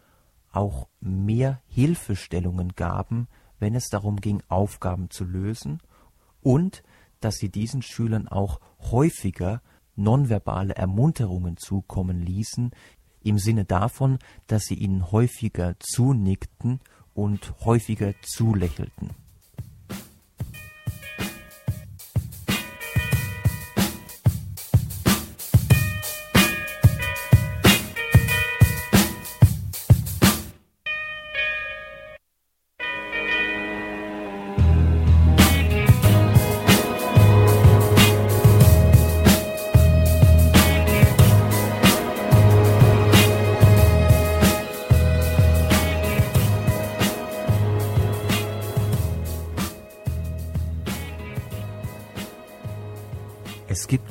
auch 0.52 0.90
mehr 1.00 1.62
Hilfestellungen 1.70 2.76
gaben, 2.76 3.30
wenn 3.58 3.74
es 3.74 3.88
darum 3.88 4.18
ging, 4.18 4.44
Aufgaben 4.50 5.10
zu 5.10 5.24
lösen, 5.24 5.80
und 6.42 6.84
dass 7.22 7.36
sie 7.36 7.48
diesen 7.48 7.82
Schülern 7.82 8.28
auch 8.28 8.60
häufiger 8.92 9.62
nonverbale 9.96 10.76
Ermunterungen 10.76 11.56
zukommen 11.56 12.22
ließen, 12.22 12.72
im 13.24 13.40
Sinne 13.40 13.64
davon, 13.64 14.20
dass 14.48 14.66
sie 14.66 14.76
ihnen 14.76 15.14
häufiger 15.14 15.76
zunickten 15.80 16.82
und 17.14 17.54
häufiger 17.64 18.14
zulächelten. 18.22 19.12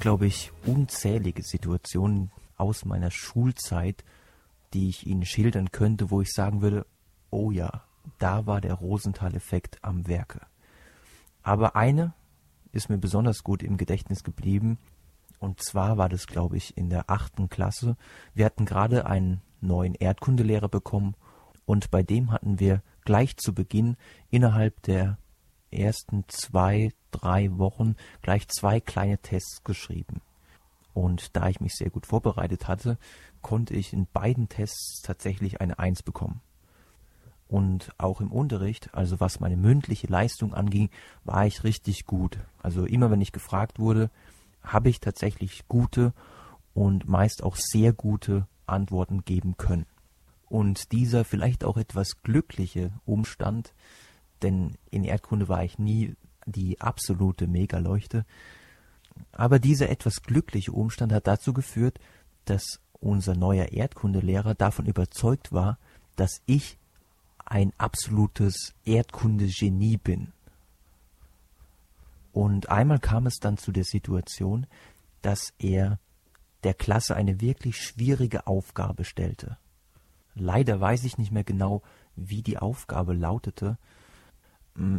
Glaube 0.07 0.29
ich, 0.29 0.53
unzählige 0.65 1.43
Situationen 1.43 2.31
aus 2.57 2.85
meiner 2.85 3.11
Schulzeit, 3.11 4.04
die 4.73 4.89
ich 4.89 5.04
Ihnen 5.04 5.25
schildern 5.25 5.73
könnte, 5.73 6.13
wo 6.13 6.21
ich 6.21 6.30
sagen 6.33 6.63
würde, 6.63 6.87
oh 7.30 7.50
ja, 7.50 7.83
da 8.21 8.47
war 8.47 8.61
der 8.61 8.75
Rosenthal-Effekt 8.75 9.83
am 9.83 10.07
Werke. 10.07 10.43
Aber 11.43 11.75
eine 11.75 12.15
ist 12.71 12.89
mir 12.89 12.99
besonders 12.99 13.43
gut 13.43 13.65
im 13.65 13.78
Gedächtnis 13.78 14.23
geblieben, 14.23 14.78
und 15.41 15.61
zwar 15.61 15.99
war 15.99 16.09
das, 16.09 16.28
glaube 16.28 16.57
ich, 16.57 16.76
in 16.76 16.89
der 16.89 17.11
achten 17.11 17.49
Klasse. 17.49 17.97
Wir 18.33 18.45
hatten 18.45 18.65
gerade 18.65 19.07
einen 19.07 19.43
neuen 19.61 19.97
Erdkundelehrer 19.97 20.69
bekommen, 20.69 21.17
und 21.65 21.91
bei 21.91 22.04
dem 22.04 22.30
hatten 22.30 22.61
wir 22.61 22.80
gleich 23.04 23.39
zu 23.39 23.52
Beginn 23.52 23.97
innerhalb 24.30 24.80
der 24.83 25.19
ersten 25.73 26.23
zwei, 26.28 26.93
drei 27.17 27.57
Wochen 27.59 27.97
gleich 28.23 28.49
zwei 28.49 28.81
kleine 28.81 29.19
Tests 29.19 29.63
geschrieben. 29.65 30.21
Und 30.95 31.37
da 31.37 31.49
ich 31.49 31.61
mich 31.61 31.75
sehr 31.75 31.91
gut 31.91 32.07
vorbereitet 32.07 32.69
hatte, 32.69 32.99
konnte 33.43 33.75
ich 33.75 33.93
in 33.93 34.07
beiden 34.13 34.49
Tests 34.49 35.02
tatsächlich 35.02 35.61
eine 35.61 35.79
Eins 35.79 36.02
bekommen. 36.02 36.41
Und 37.49 37.93
auch 37.99 38.21
im 38.21 38.33
Unterricht, 38.33 38.93
also 38.93 39.21
was 39.21 39.41
meine 39.41 39.57
mündliche 39.57 40.09
Leistung 40.09 40.55
anging, 40.55 40.91
war 41.25 41.47
ich 41.47 41.65
richtig 41.65 42.07
gut. 42.07 42.39
Also 42.63 42.85
immer 42.85 43.11
wenn 43.11 43.21
ich 43.21 43.33
gefragt 43.33 43.79
wurde, 43.79 44.11
habe 44.63 44.89
ich 44.89 45.00
tatsächlich 45.00 45.69
gute 45.69 46.13
und 46.75 47.09
meist 47.09 47.43
auch 47.43 47.57
sehr 47.57 47.93
gute 47.93 48.47
Antworten 48.67 49.25
geben 49.25 49.57
können. 49.57 49.87
Und 50.49 50.93
dieser 50.93 51.25
vielleicht 51.25 51.63
auch 51.63 51.76
etwas 51.76 52.23
glückliche 52.23 52.91
Umstand 53.05 53.75
denn 54.43 54.76
in 54.91 55.05
Erdkunde 55.05 55.49
war 55.49 55.65
ich 55.65 55.79
nie 55.79 56.15
die 56.47 56.80
absolute 56.80 57.47
Megaleuchte. 57.47 58.25
Aber 59.32 59.59
dieser 59.59 59.91
etwas 59.91 60.23
glückliche 60.23 60.73
Umstand 60.73 61.13
hat 61.13 61.26
dazu 61.26 61.52
geführt, 61.52 61.99
dass 62.45 62.80
unser 63.00 63.35
neuer 63.35 63.73
Erdkundelehrer 63.73 64.54
davon 64.54 64.87
überzeugt 64.87 65.52
war, 65.52 65.78
dass 66.17 66.41
ich 66.47 66.78
ein 67.45 67.73
absolutes 67.78 68.75
Erdkundegenie 68.85 69.99
bin. 69.99 70.32
Und 72.32 72.69
einmal 72.69 72.99
kam 72.99 73.26
es 73.26 73.37
dann 73.37 73.56
zu 73.56 73.73
der 73.73 73.85
Situation, 73.85 74.67
dass 75.23 75.54
er 75.59 75.99
der 76.65 76.75
Klasse 76.75 77.15
eine 77.17 77.41
wirklich 77.41 77.80
schwierige 77.80 78.47
Aufgabe 78.47 79.04
stellte. 79.04 79.56
Leider 80.35 80.80
weiß 80.80 81.04
ich 81.04 81.17
nicht 81.17 81.32
mehr 81.32 81.45
genau, 81.45 81.82
wie 82.15 82.43
die 82.43 82.59
Aufgabe 82.59 83.15
lautete, 83.15 83.78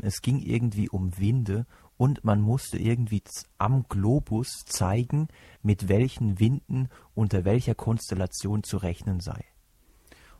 es 0.01 0.21
ging 0.21 0.39
irgendwie 0.39 0.89
um 0.89 1.17
Winde 1.17 1.65
und 1.97 2.23
man 2.23 2.41
musste 2.41 2.77
irgendwie 2.77 3.23
am 3.57 3.83
Globus 3.89 4.63
zeigen, 4.65 5.27
mit 5.61 5.89
welchen 5.89 6.39
Winden 6.39 6.89
unter 7.15 7.45
welcher 7.45 7.75
Konstellation 7.75 8.63
zu 8.63 8.77
rechnen 8.77 9.19
sei. 9.19 9.43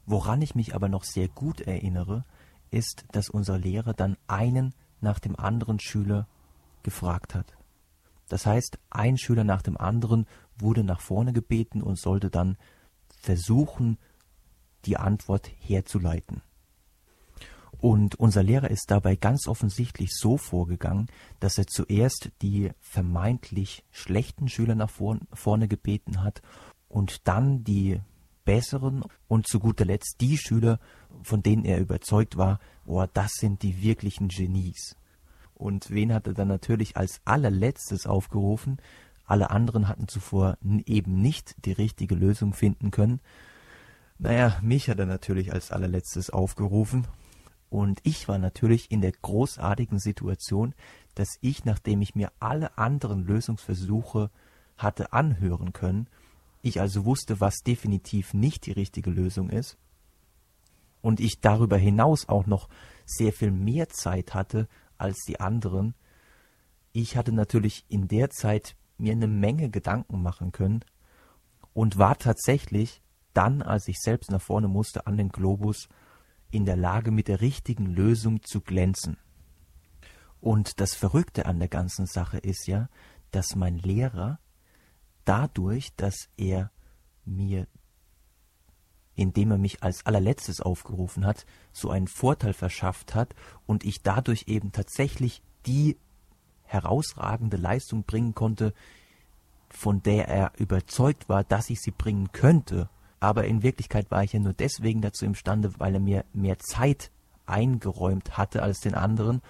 Woran 0.06 0.42
ich 0.42 0.56
mich 0.56 0.74
aber 0.76 0.88
noch 0.90 1.04
sehr 1.04 1.28
gut 1.28 1.62
erinnere, 1.62 2.26
ist, 2.72 3.06
dass 3.12 3.30
unser 3.30 3.58
Lehrer 3.58 3.94
dann 3.94 4.18
einen 4.28 4.74
nach 5.02 5.20
dem 5.20 5.36
anderen 5.36 5.80
Schüler 5.80 6.28
gefragt 6.84 7.36
hat. 7.36 7.58
Das 8.30 8.46
heißt, 8.46 8.78
ein 8.90 9.18
Schüler 9.18 9.44
nach 9.44 9.62
dem 9.62 9.78
anderen 9.78 10.26
wurde 10.58 10.84
nach 10.84 11.02
vorne 11.02 11.34
gebeten 11.34 11.82
und 11.82 12.00
sollte 12.00 12.30
dann 12.30 12.58
versuchen, 13.22 13.98
die 14.86 14.98
Antwort 14.98 15.50
herzuleiten. 15.60 16.42
Und 17.80 18.16
unser 18.16 18.44
Lehrer 18.44 18.72
ist 18.72 18.90
dabei 18.90 19.16
ganz 19.16 19.48
offensichtlich 19.48 20.12
so 20.14 20.38
vorgegangen, 20.38 21.08
dass 21.40 21.58
er 21.58 21.68
zuerst 21.68 22.32
die 22.42 22.72
vermeintlich 22.80 23.84
schlechten 23.92 24.50
Schüler 24.50 24.76
nach 24.76 24.90
vorne 24.90 25.68
gebeten 25.68 26.24
hat 26.24 26.42
und 26.88 27.28
dann 27.28 27.64
die 27.64 28.00
besseren 28.46 29.04
und 29.28 29.48
zu 29.48 29.60
guter 29.60 29.86
Letzt 29.86 30.18
die 30.22 30.38
Schüler, 30.38 30.80
von 31.22 31.44
denen 31.44 31.66
er 31.66 31.80
überzeugt 31.80 32.38
war, 32.38 32.60
oh, 32.86 33.06
das 33.14 33.34
sind 33.34 33.62
die 33.62 33.82
wirklichen 33.82 34.30
Genies. 34.30 34.96
Und 35.54 35.90
wen 35.92 36.14
hat 36.14 36.28
er 36.28 36.34
dann 36.34 36.48
natürlich 36.48 36.98
als 36.98 37.20
allerletztes 37.26 38.08
aufgerufen? 38.08 38.78
Alle 39.26 39.50
anderen 39.50 39.88
hatten 39.88 40.08
zuvor 40.08 40.58
eben 40.86 41.22
nicht 41.22 41.56
die 41.66 41.74
richtige 41.74 42.16
Lösung 42.16 42.54
finden 42.54 42.92
können. 42.92 43.20
Naja, 44.18 44.58
mich 44.62 44.90
hat 44.90 45.00
er 45.00 45.06
natürlich 45.06 45.52
als 45.54 45.72
allerletztes 45.72 46.30
aufgerufen 46.30 47.06
und 47.70 48.00
ich 48.04 48.28
war 48.28 48.38
natürlich 48.38 48.92
in 48.92 49.02
der 49.02 49.12
großartigen 49.12 50.00
Situation, 50.00 50.74
dass 51.16 51.38
ich, 51.42 51.66
nachdem 51.66 52.02
ich 52.02 52.16
mir 52.16 52.32
alle 52.40 52.78
anderen 52.78 53.26
Lösungsversuche 53.26 54.30
hatte 54.78 55.14
anhören 55.14 55.74
können, 55.74 56.08
ich 56.62 56.80
also 56.80 57.06
wusste, 57.06 57.40
was 57.40 57.58
definitiv 57.60 58.34
nicht 58.34 58.66
die 58.66 58.72
richtige 58.72 59.10
Lösung 59.10 59.50
ist, 59.50 59.78
und 61.02 61.20
ich 61.20 61.40
darüber 61.40 61.78
hinaus 61.78 62.28
auch 62.28 62.48
noch 62.48 62.68
sehr 63.06 63.32
viel 63.32 63.52
mehr 63.52 63.90
Zeit 63.90 64.34
hatte 64.34 64.68
als 64.98 65.24
die 65.28 65.40
anderen, 65.40 65.94
ich 66.92 67.16
hatte 67.16 67.32
natürlich 67.32 67.86
in 67.88 68.08
der 68.08 68.30
Zeit 68.30 68.76
mir 68.98 69.12
eine 69.12 69.28
Menge 69.28 69.70
Gedanken 69.70 70.22
machen 70.22 70.52
können 70.52 70.84
und 71.74 71.98
war 71.98 72.18
tatsächlich 72.18 73.02
dann, 73.34 73.62
als 73.62 73.88
ich 73.88 74.00
selbst 74.00 74.32
nach 74.32 74.42
vorne 74.42 74.68
musste, 74.68 75.06
an 75.06 75.18
den 75.18 75.30
Globus 75.30 75.88
in 76.52 76.66
der 76.66 76.78
Lage, 76.78 77.12
mit 77.12 77.28
der 77.28 77.42
richtigen 77.42 77.86
Lösung 77.86 78.44
zu 78.44 78.62
glänzen. 78.62 79.18
Und 80.40 80.80
das 80.80 80.94
Verrückte 80.94 81.46
an 81.46 81.60
der 81.60 81.68
ganzen 81.68 82.06
Sache 82.06 82.38
ist 82.38 82.68
ja, 82.68 82.90
dass 83.32 83.56
mein 83.56 83.78
Lehrer 83.78 84.40
dadurch, 85.26 85.96
dass 85.96 86.30
er 86.38 86.72
mir 87.26 87.68
indem 89.18 89.50
er 89.52 89.58
mich 89.58 89.84
als 89.84 90.06
allerletztes 90.06 90.62
aufgerufen 90.62 91.26
hat, 91.26 91.46
so 91.74 91.90
einen 91.90 92.08
Vorteil 92.08 92.54
verschafft 92.54 93.16
hat 93.16 93.34
und 93.66 93.84
ich 93.84 94.04
dadurch 94.04 94.44
eben 94.48 94.72
tatsächlich 94.72 95.42
die 95.66 95.98
herausragende 96.64 97.58
Leistung 97.58 98.04
bringen 98.04 98.36
konnte, 98.36 98.74
von 99.70 100.04
der 100.04 100.28
er 100.28 100.52
überzeugt 100.58 101.28
war, 101.30 101.44
dass 101.44 101.72
ich 101.72 101.82
sie 101.82 101.92
bringen 101.92 102.32
könnte. 102.32 102.90
Aber 103.20 103.46
in 103.46 103.64
Wirklichkeit 103.64 104.12
war 104.12 104.24
ich 104.24 104.34
ja 104.34 104.40
nur 104.40 104.54
deswegen 104.54 105.02
dazu 105.02 105.26
imstande, 105.26 105.72
weil 105.80 105.96
er 105.96 106.00
mir 106.00 106.26
mehr 106.34 106.60
Zeit 106.60 107.12
eingeräumt 107.46 108.38
hatte 108.38 108.62
als 108.62 108.80
den 108.80 108.94
anderen. 108.94 109.42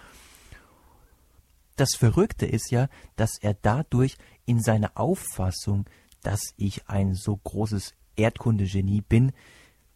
Das 1.75 1.95
Verrückte 1.95 2.45
ist 2.45 2.71
ja, 2.71 2.87
dass 3.15 3.37
er 3.41 3.53
dadurch 3.53 4.17
in 4.45 4.61
seiner 4.61 4.91
Auffassung, 4.95 5.85
dass 6.23 6.41
ich 6.55 6.87
ein 6.89 7.13
so 7.13 7.37
großes 7.37 7.93
Erdkundegenie 8.15 9.01
bin, 9.01 9.31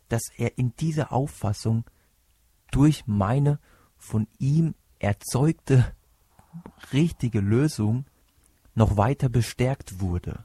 dass 0.09 0.23
er 0.37 0.57
in 0.57 0.75
dieser 0.75 1.11
Auffassung 1.11 1.85
durch 2.71 3.07
meine 3.07 3.59
von 3.97 4.27
ihm 4.37 4.75
erzeugte 4.99 5.95
richtige 6.91 7.39
Lösung 7.39 8.05
noch 8.75 8.97
weiter 8.97 9.29
bestärkt 9.29 9.99
wurde. 9.99 10.43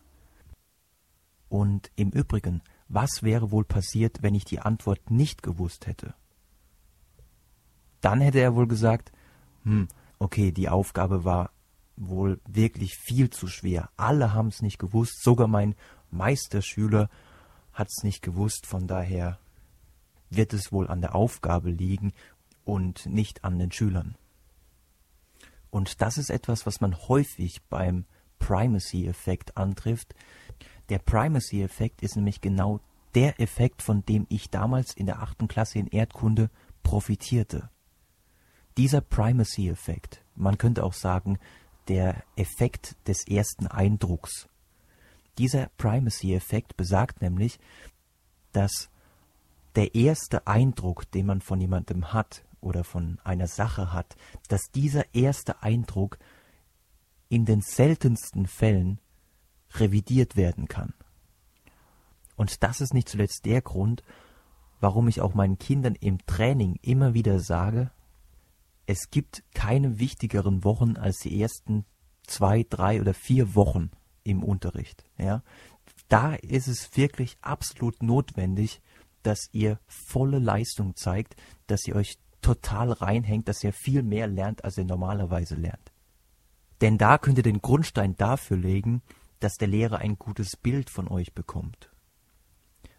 Und 1.48 1.90
im 1.96 2.10
Übrigen, 2.10 2.62
was 2.88 3.22
wäre 3.22 3.51
wohl 3.51 3.64
passiert, 3.64 4.22
wenn 4.22 4.35
ich 4.35 4.44
die 4.44 4.61
Antwort 4.61 5.11
nicht 5.11 5.42
gewusst 5.42 5.87
hätte? 5.87 6.14
Dann 8.01 8.20
hätte 8.20 8.38
er 8.38 8.55
wohl 8.55 8.68
gesagt, 8.68 9.12
hm, 9.64 9.88
okay, 10.18 10.53
die 10.53 10.68
Aufgabe 10.68 11.25
war 11.25 11.51
wohl 11.96 12.40
wirklich 12.46 12.94
viel 12.96 13.31
zu 13.31 13.49
schwer. 13.49 13.90
Alle 13.96 14.33
haben 14.35 14.49
es 14.49 14.62
nicht 14.62 14.79
gewusst, 14.79 15.22
sogar 15.22 15.49
mein 15.49 15.75
Meisterschüler 16.11 17.09
hat 17.72 17.88
es 17.88 18.05
nicht 18.05 18.22
gewusst, 18.22 18.66
von 18.66 18.87
daher 18.87 19.38
wird 20.31 20.53
es 20.53 20.72
wohl 20.72 20.88
an 20.88 21.01
der 21.01 21.14
Aufgabe 21.14 21.70
liegen 21.70 22.12
und 22.64 23.07
nicht 23.07 23.44
an 23.44 23.59
den 23.59 23.72
Schülern. 23.72 24.16
Und 25.70 26.01
das 26.01 26.18
ist 26.18 26.31
etwas, 26.31 26.66
was 26.66 26.81
man 26.81 26.96
häufig 27.09 27.62
beim 27.68 28.07
Primacy-Effekt 28.38 29.57
antrifft. 29.57 30.14
Der 30.88 30.99
Primacy-Effekt 30.99 32.03
ist 32.03 32.16
nämlich 32.16 32.40
genau 32.40 32.81
der 33.14 33.40
Effekt, 33.40 33.83
von 33.83 34.05
dem 34.05 34.27
ich 34.29 34.51
damals 34.51 34.94
in 34.94 35.07
der 35.07 35.20
achten 35.22 35.49
Klasse 35.49 35.79
in 35.79 35.87
Erdkunde 35.88 36.51
profitierte. 36.83 37.70
Dieser 38.77 39.01
Primacy-Effekt, 39.01 40.22
man 40.35 40.59
könnte 40.59 40.85
auch 40.85 40.92
sagen, 40.92 41.38
der 41.88 42.22
Effekt 42.37 42.96
des 43.07 43.27
ersten 43.27 43.66
Eindrucks. 43.66 44.49
Dieser 45.38 45.70
Primacy-Effekt 45.79 46.77
besagt 46.77 47.22
nämlich, 47.22 47.59
dass 48.53 48.90
der 49.77 49.94
erste 49.94 50.46
Eindruck, 50.46 51.11
den 51.11 51.27
man 51.27 51.40
von 51.40 51.61
jemandem 51.61 52.12
hat 52.12 52.44
oder 52.61 52.85
von 52.85 53.18
einer 53.25 53.46
Sache 53.46 53.92
hat, 53.92 54.16
dass 54.49 54.70
dieser 54.75 55.14
erste 55.14 55.62
Eindruck 55.62 56.18
in 57.29 57.44
den 57.44 57.61
seltensten 57.61 58.46
Fällen 58.46 58.99
revidiert 59.74 60.37
werden 60.37 60.68
kann. 60.68 60.94
Und 62.37 62.62
das 62.62 62.81
ist 62.81 62.94
nicht 62.94 63.09
zuletzt 63.09 63.44
der 63.44 63.62
Grund, 63.62 64.02
warum 64.81 65.09
ich 65.09 65.20
auch 65.20 65.35
meinen 65.35 65.59
Kindern 65.59 65.94
im 65.94 66.24
Training 66.26 66.79
immer 66.83 67.14
wieder 67.14 67.40
sage, 67.40 67.90
es 68.87 69.11
gibt 69.11 69.42
keine 69.55 69.98
wichtigeren 69.98 70.64
Wochen 70.64 70.96
als 70.96 71.18
die 71.18 71.40
ersten 71.40 71.85
zwei, 72.26 72.64
drei 72.68 73.00
oder 73.00 73.14
vier 73.14 73.55
Wochen 73.55 73.90
im 74.22 74.42
Unterricht. 74.42 75.05
Ja, 75.18 75.42
da 76.09 76.35
ist 76.35 76.68
es 76.68 76.96
wirklich 76.96 77.37
absolut 77.40 78.02
notwendig, 78.02 78.81
dass 79.22 79.48
ihr 79.52 79.81
volle 79.87 80.38
Leistung 80.38 80.94
zeigt, 80.94 81.37
dass 81.66 81.87
ihr 81.87 81.96
euch 81.96 82.18
total 82.42 82.92
reinhängt, 82.92 83.48
dass 83.48 83.64
ihr 83.64 83.72
viel 83.72 84.02
mehr 84.02 84.29
lernt, 84.29 84.64
als 84.64 84.79
ihr 84.79 84.85
normalerweise 84.85 85.57
lernt. 85.57 85.92
Denn 86.81 86.98
da 86.98 87.18
könnt 87.18 87.38
ihr 87.38 87.42
den 87.42 87.61
Grundstein 87.61 88.14
dafür 88.16 88.57
legen, 88.57 89.02
dass 89.40 89.55
der 89.55 89.68
Lehrer 89.68 89.99
ein 89.99 90.18
gutes 90.18 90.57
Bild 90.57 90.90
von 90.90 91.09
euch 91.09 91.35
bekommt. 91.35 91.90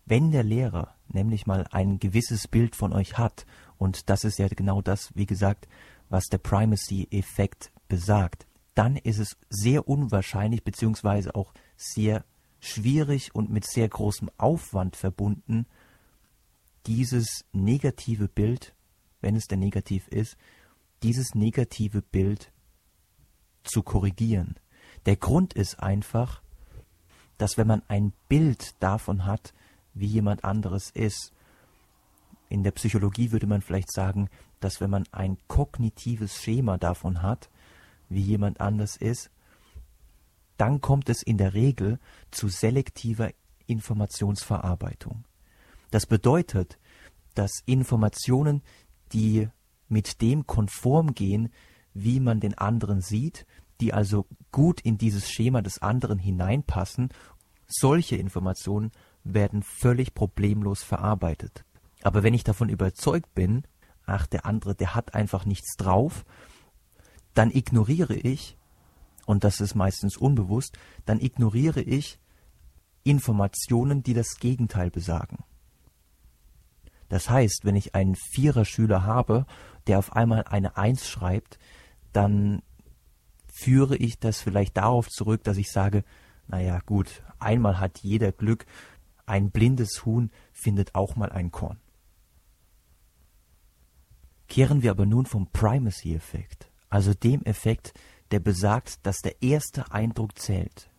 Wenn 0.05 0.31
der 0.31 0.43
Lehrer 0.43 0.95
nämlich 1.09 1.47
mal 1.47 1.67
ein 1.71 1.99
gewisses 1.99 2.47
Bild 2.47 2.75
von 2.75 2.93
euch 2.93 3.17
hat, 3.17 3.45
und 3.77 4.09
das 4.09 4.23
ist 4.23 4.39
ja 4.39 4.47
genau 4.47 4.81
das, 4.81 5.11
wie 5.15 5.25
gesagt, 5.25 5.67
was 6.09 6.25
der 6.25 6.37
Primacy-Effekt 6.37 7.71
besagt, 7.87 8.47
dann 8.73 8.95
ist 8.95 9.19
es 9.19 9.37
sehr 9.49 9.87
unwahrscheinlich 9.87 10.63
beziehungsweise 10.63 11.35
auch 11.35 11.53
sehr 11.75 12.23
schwierig 12.59 13.33
und 13.35 13.49
mit 13.49 13.65
sehr 13.65 13.89
großem 13.89 14.29
Aufwand 14.37 14.95
verbunden, 14.95 15.65
dieses 16.85 17.45
negative 17.51 18.27
Bild, 18.27 18.73
wenn 19.19 19.35
es 19.35 19.47
denn 19.47 19.59
negativ 19.59 20.07
ist, 20.07 20.37
dieses 21.03 21.35
negative 21.35 22.01
Bild 22.01 22.51
zu 23.63 23.83
korrigieren. 23.83 24.55
Der 25.07 25.15
Grund 25.15 25.53
ist 25.53 25.79
einfach, 25.79 26.41
dass 27.37 27.57
wenn 27.57 27.65
man 27.65 27.81
ein 27.87 28.11
Bild 28.27 28.75
davon 28.81 29.25
hat, 29.25 29.53
wie 29.93 30.05
jemand 30.05 30.43
anderes 30.43 30.89
ist, 30.89 31.31
in 32.49 32.63
der 32.63 32.71
Psychologie 32.71 33.31
würde 33.31 33.47
man 33.47 33.61
vielleicht 33.61 33.89
sagen, 33.89 34.29
dass 34.59 34.81
wenn 34.81 34.89
man 34.89 35.05
ein 35.13 35.37
kognitives 35.47 36.43
Schema 36.43 36.77
davon 36.77 37.21
hat, 37.21 37.49
wie 38.09 38.21
jemand 38.21 38.59
anders 38.59 38.97
ist, 38.97 39.31
dann 40.57 40.81
kommt 40.81 41.07
es 41.07 41.23
in 41.23 41.37
der 41.37 41.53
Regel 41.53 41.99
zu 42.31 42.49
selektiver 42.49 43.31
Informationsverarbeitung. 43.65 45.23
Das 45.89 46.05
bedeutet, 46.05 46.77
dass 47.33 47.61
Informationen, 47.65 48.61
die 49.13 49.47
mit 49.87 50.21
dem 50.21 50.45
konform 50.45 51.13
gehen, 51.13 51.49
wie 51.93 52.19
man 52.19 52.41
den 52.41 52.57
anderen 52.57 52.99
sieht, 52.99 53.45
die 53.81 53.93
also 53.93 54.25
gut 54.51 54.81
in 54.81 54.97
dieses 54.97 55.29
Schema 55.29 55.61
des 55.61 55.81
anderen 55.81 56.19
hineinpassen, 56.19 57.09
solche 57.67 58.15
Informationen 58.15 58.91
werden 59.23 59.61
völlig 59.61 60.13
problemlos 60.13 60.83
verarbeitet. 60.83 61.65
Aber 62.01 62.23
wenn 62.23 62.33
ich 62.33 62.43
davon 62.43 62.69
überzeugt 62.69 63.33
bin, 63.35 63.63
ach, 64.05 64.25
der 64.27 64.45
andere, 64.45 64.75
der 64.75 64.95
hat 64.95 65.13
einfach 65.13 65.45
nichts 65.45 65.75
drauf, 65.75 66.25
dann 67.33 67.51
ignoriere 67.51 68.15
ich, 68.15 68.57
und 69.25 69.43
das 69.43 69.59
ist 69.59 69.75
meistens 69.75 70.17
unbewusst, 70.17 70.77
dann 71.05 71.19
ignoriere 71.19 71.81
ich 71.81 72.19
Informationen, 73.03 74.03
die 74.03 74.13
das 74.13 74.39
Gegenteil 74.39 74.89
besagen. 74.89 75.43
Das 77.09 77.29
heißt, 77.29 77.63
wenn 77.63 77.75
ich 77.75 77.95
einen 77.95 78.15
Vierer-Schüler 78.15 79.05
habe, 79.05 79.45
der 79.87 79.99
auf 79.99 80.13
einmal 80.13 80.43
eine 80.43 80.77
Eins 80.77 81.07
schreibt, 81.07 81.57
dann 82.11 82.61
führe 83.57 83.97
ich 83.97 84.19
das 84.19 84.39
vielleicht 84.39 84.77
darauf 84.77 85.09
zurück, 85.09 85.43
dass 85.43 85.57
ich 85.57 85.71
sage, 85.71 86.03
naja 86.47 86.79
gut, 86.85 87.23
einmal 87.39 87.79
hat 87.79 87.97
jeder 87.99 88.31
Glück, 88.31 88.67
ein 89.25 89.49
blindes 89.49 90.05
Huhn 90.05 90.29
findet 90.53 90.93
auch 90.93 91.15
mal 91.15 91.31
ein 91.31 91.49
Korn. 91.49 91.79
Kehren 94.47 94.83
wir 94.83 94.91
aber 94.91 95.07
nun 95.07 95.25
vom 95.25 95.47
Primacy-Effekt, 95.51 96.71
also 96.89 97.15
dem 97.15 97.43
Effekt, 97.45 97.93
der 98.29 98.39
besagt, 98.39 99.05
dass 99.07 99.17
der 99.21 99.41
erste 99.41 99.91
Eindruck 99.91 100.37
zählt. 100.37 100.91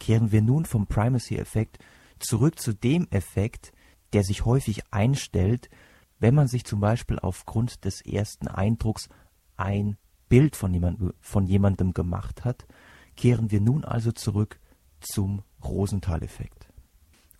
Kehren 0.00 0.32
wir 0.32 0.42
nun 0.42 0.64
vom 0.64 0.88
Primacy-Effekt 0.88 1.78
zurück 2.18 2.58
zu 2.58 2.74
dem 2.74 3.06
Effekt, 3.10 3.72
der 4.12 4.24
sich 4.24 4.44
häufig 4.44 4.82
einstellt, 4.92 5.70
wenn 6.18 6.34
man 6.34 6.48
sich 6.48 6.64
zum 6.64 6.80
Beispiel 6.80 7.20
aufgrund 7.20 7.84
des 7.84 8.04
ersten 8.04 8.48
Eindrucks 8.48 9.08
ein 9.56 9.96
Bild 10.34 10.56
von, 10.56 10.74
jemand, 10.74 11.14
von 11.20 11.46
jemandem 11.46 11.92
gemacht 11.92 12.44
hat, 12.44 12.66
kehren 13.14 13.52
wir 13.52 13.60
nun 13.60 13.84
also 13.84 14.10
zurück 14.10 14.58
zum 14.98 15.44
Rosenthal-Effekt. 15.62 16.66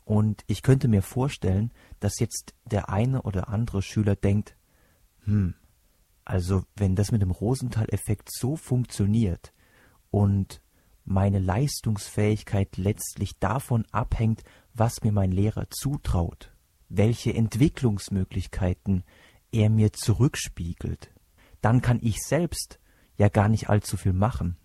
Und 0.04 0.44
ich 0.46 0.62
könnte 0.62 0.86
mir 0.86 1.02
vorstellen, 1.02 1.72
dass 1.98 2.20
jetzt 2.20 2.54
der 2.64 2.90
eine 2.90 3.22
oder 3.22 3.48
andere 3.48 3.82
Schüler 3.82 4.14
denkt, 4.14 4.56
hm, 5.24 5.54
also 6.24 6.62
wenn 6.76 6.94
das 6.94 7.10
mit 7.10 7.20
dem 7.20 7.32
Rosenthal-Effekt 7.32 8.28
so 8.32 8.54
funktioniert 8.54 9.52
und 10.12 10.62
meine 11.04 11.40
Leistungsfähigkeit 11.40 12.76
letztlich 12.76 13.40
davon 13.40 13.86
abhängt, 13.90 14.44
was 14.72 15.02
mir 15.02 15.10
mein 15.10 15.32
Lehrer 15.32 15.66
zutraut, 15.68 16.54
welche 16.88 17.34
Entwicklungsmöglichkeiten 17.34 19.02
er 19.50 19.68
mir 19.68 19.92
zurückspiegelt, 19.92 21.10
dann 21.60 21.82
kann 21.82 21.98
ich 22.00 22.22
selbst 22.22 22.78
ja 23.16 23.28
gar 23.28 23.48
nicht 23.48 23.68
allzu 23.68 23.96
viel 23.96 24.12
machen. 24.12 24.56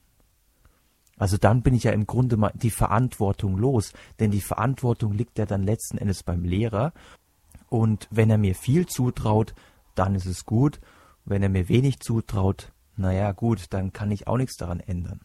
Also 1.17 1.37
dann 1.37 1.61
bin 1.61 1.73
ich 1.73 1.83
ja 1.83 1.91
im 1.91 2.07
Grunde 2.07 2.37
mal 2.37 2.53
die 2.55 2.71
Verantwortung 2.71 3.57
los, 3.57 3.93
denn 4.19 4.31
die 4.31 4.41
Verantwortung 4.41 5.13
liegt 5.13 5.37
ja 5.37 5.45
dann 5.45 5.63
letzten 5.63 5.97
Endes 5.97 6.23
beim 6.23 6.45
Lehrer. 6.45 6.93
Und 7.67 8.07
wenn 8.09 8.29
er 8.29 8.37
mir 8.37 8.55
viel 8.55 8.85
zutraut, 8.87 9.53
dann 9.95 10.15
ist 10.15 10.25
es 10.25 10.45
gut. 10.45 10.79
Wenn 11.25 11.43
er 11.43 11.49
mir 11.49 11.67
wenig 11.67 11.99
zutraut, 11.99 12.71
naja 12.95 13.33
gut, 13.33 13.65
dann 13.71 13.91
kann 13.91 14.11
ich 14.11 14.27
auch 14.27 14.37
nichts 14.37 14.55
daran 14.55 14.79
ändern. 14.79 15.19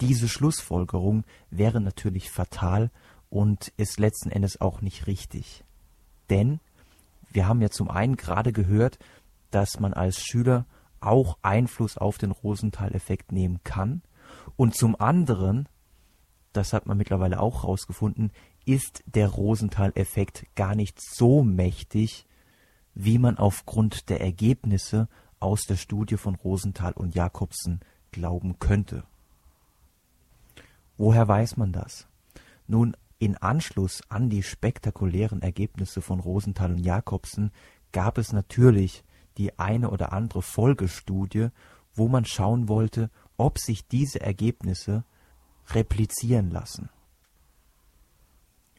Diese 0.00 0.28
Schlussfolgerung 0.28 1.24
wäre 1.50 1.80
natürlich 1.80 2.30
fatal 2.30 2.90
und 3.30 3.72
ist 3.76 3.98
letzten 3.98 4.30
Endes 4.30 4.60
auch 4.60 4.82
nicht 4.82 5.06
richtig. 5.06 5.64
Denn 6.28 6.60
wir 7.30 7.48
haben 7.48 7.62
ja 7.62 7.70
zum 7.70 7.90
einen 7.90 8.16
gerade 8.16 8.52
gehört, 8.52 8.98
dass 9.54 9.78
man 9.78 9.94
als 9.94 10.20
Schüler 10.20 10.66
auch 11.00 11.38
Einfluss 11.42 11.96
auf 11.96 12.18
den 12.18 12.32
Rosenthal-Effekt 12.32 13.30
nehmen 13.30 13.60
kann. 13.62 14.02
Und 14.56 14.74
zum 14.74 15.00
anderen, 15.00 15.68
das 16.52 16.72
hat 16.72 16.86
man 16.86 16.96
mittlerweile 16.96 17.38
auch 17.38 17.62
herausgefunden, 17.62 18.32
ist 18.64 19.04
der 19.06 19.28
Rosenthal-Effekt 19.28 20.46
gar 20.56 20.74
nicht 20.74 20.98
so 21.00 21.44
mächtig, 21.44 22.26
wie 22.94 23.18
man 23.18 23.38
aufgrund 23.38 24.08
der 24.08 24.20
Ergebnisse 24.20 25.08
aus 25.38 25.62
der 25.62 25.76
Studie 25.76 26.16
von 26.16 26.34
Rosenthal 26.34 26.92
und 26.94 27.14
Jakobsen 27.14 27.80
glauben 28.10 28.58
könnte. 28.58 29.04
Woher 30.96 31.28
weiß 31.28 31.56
man 31.56 31.72
das? 31.72 32.08
Nun, 32.66 32.96
in 33.18 33.36
Anschluss 33.36 34.02
an 34.08 34.30
die 34.30 34.42
spektakulären 34.42 35.42
Ergebnisse 35.42 36.00
von 36.00 36.18
Rosenthal 36.18 36.72
und 36.72 36.78
Jakobsen 36.78 37.52
gab 37.92 38.18
es 38.18 38.32
natürlich 38.32 39.04
die 39.38 39.58
eine 39.58 39.90
oder 39.90 40.12
andere 40.12 40.42
Folgestudie, 40.42 41.48
wo 41.94 42.08
man 42.08 42.24
schauen 42.24 42.68
wollte, 42.68 43.10
ob 43.36 43.58
sich 43.58 43.86
diese 43.86 44.20
Ergebnisse 44.20 45.04
replizieren 45.68 46.50
lassen. 46.50 46.90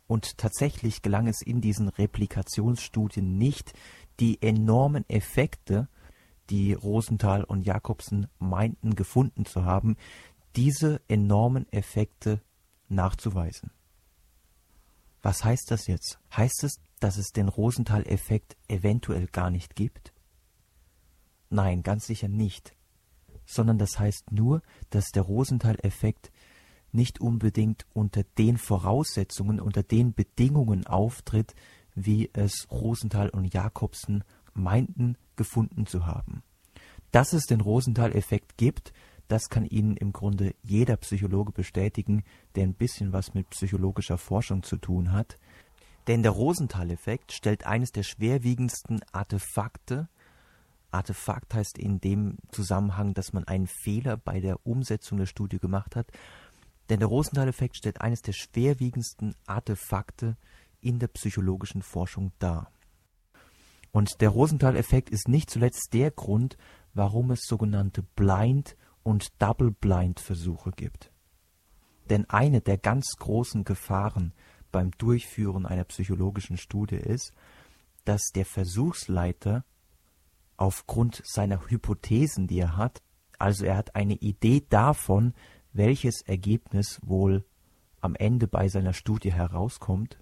Und 0.08 0.38
tatsächlich 0.38 1.02
gelang 1.02 1.28
es 1.28 1.42
in 1.42 1.62
diesen 1.62 1.90
Replikationsstudien 1.90 3.38
nicht, 3.38 3.74
die 4.20 4.42
enormen 4.42 5.04
Effekte, 5.10 5.88
die 6.50 6.74
Rosenthal 6.74 7.44
und 7.44 7.66
Jakobsen 7.66 8.28
meinten 8.38 8.96
gefunden 8.96 9.46
zu 9.46 9.66
haben, 9.66 9.98
diese 10.56 11.02
enormen 11.08 11.72
Effekte 11.72 12.42
nachzuweisen. 12.88 13.72
Was 15.24 15.44
heißt 15.44 15.72
das 15.72 15.88
jetzt? 15.88 16.20
Heißt 16.36 16.64
es, 16.64 16.80
dass 17.00 17.18
es 17.18 17.30
den 17.30 17.48
Rosenthal-Effekt 17.48 18.56
eventuell 18.68 19.26
gar 19.26 19.50
nicht 19.50 19.76
gibt? 19.76 20.14
Nein, 21.50 21.84
ganz 21.84 22.08
sicher 22.08 22.28
nicht. 22.28 22.76
Sondern 23.46 23.78
das 23.78 24.00
heißt 24.00 24.32
nur, 24.32 24.62
dass 24.90 25.12
der 25.12 25.24
Rosenthal-Effekt 25.24 26.32
nicht 26.92 27.20
unbedingt 27.20 27.86
unter 27.94 28.24
den 28.38 28.58
Voraussetzungen, 28.58 29.60
unter 29.60 29.84
den 29.84 30.14
Bedingungen 30.14 30.88
auftritt, 30.88 31.54
wie 31.94 32.30
es 32.34 32.68
Rosenthal 32.72 33.30
und 33.30 33.54
Jakobsen 33.54 34.24
meinten 34.54 35.18
gefunden 35.36 35.86
zu 35.86 36.06
haben. 36.06 36.42
Dass 37.12 37.34
es 37.34 37.46
den 37.46 37.62
Rosenthal-Effekt 37.62 38.58
gibt, 38.58 38.94
das 39.28 39.50
kann 39.50 39.66
Ihnen 39.66 39.98
im 39.98 40.14
Grunde 40.14 40.56
jeder 40.64 40.98
Psychologe 40.98 41.52
bestätigen, 41.52 42.24
der 42.56 42.64
ein 42.64 42.74
bisschen 42.74 43.12
was 43.12 43.34
mit 43.34 43.50
psychologischer 43.50 44.18
Forschung 44.18 44.64
zu 44.64 44.78
tun 44.78 45.12
hat. 45.12 45.38
Denn 46.08 46.22
der 46.22 46.32
Rosenthal-Effekt 46.32 47.32
stellt 47.32 47.66
eines 47.66 47.92
der 47.92 48.04
schwerwiegendsten 48.04 49.02
Artefakte, 49.12 50.08
Artefakt 50.96 51.54
heißt 51.54 51.78
in 51.78 52.00
dem 52.00 52.38
Zusammenhang, 52.52 53.14
dass 53.14 53.34
man 53.34 53.44
einen 53.44 53.68
Fehler 53.68 54.18
bei 54.18 54.40
der 54.40 54.66
Umsetzung 54.66 55.18
der 55.18 55.26
Studie 55.26 55.60
gemacht 55.60 55.96
hat, 55.96 56.08
denn 56.90 57.00
der 57.00 57.08
Rosenthal-Effekt 57.08 57.78
stellt 57.78 58.02
eines 58.02 58.22
der 58.22 58.34
schwerwiegendsten 58.34 59.36
Artefakte 59.46 60.38
in 60.82 61.00
der 61.00 61.08
psychologischen 61.08 61.82
Forschung 61.82 62.32
dar. 62.40 62.72
Und 63.92 64.22
der 64.22 64.30
Rosenthal-Effekt 64.30 65.10
ist 65.10 65.28
nicht 65.28 65.50
zuletzt 65.50 65.90
der 65.94 66.12
Grund, 66.12 66.58
warum 66.94 67.32
es 67.32 67.42
sogenannte 67.46 68.04
Blind- 68.04 68.76
und 69.04 69.42
Double-Blind-Versuche 69.42 70.72
gibt. 70.72 71.12
Denn 72.10 72.30
eine 72.30 72.62
der 72.62 72.78
ganz 72.78 73.16
großen 73.18 73.64
Gefahren 73.64 74.34
beim 74.72 74.92
Durchführen 74.92 75.66
einer 75.66 75.86
psychologischen 75.86 76.58
Studie 76.58 76.98
ist, 76.98 77.34
dass 78.04 78.22
der 78.34 78.46
Versuchsleiter 78.46 79.66
aufgrund 80.58 81.22
seiner 81.26 81.70
Hypothesen, 81.70 82.48
die 82.48 82.60
er 82.60 82.78
hat, 82.78 83.02
also 83.40 83.66
er 83.66 83.78
hat 83.78 83.96
eine 83.96 84.16
Idee 84.16 84.66
davon, 84.70 85.34
welches 85.74 86.22
Ergebnis 86.22 87.00
wohl 87.04 87.46
am 88.02 88.16
Ende 88.16 88.48
bei 88.48 88.68
seiner 88.68 88.94
Studie 88.94 89.34
herauskommt. 89.34 90.18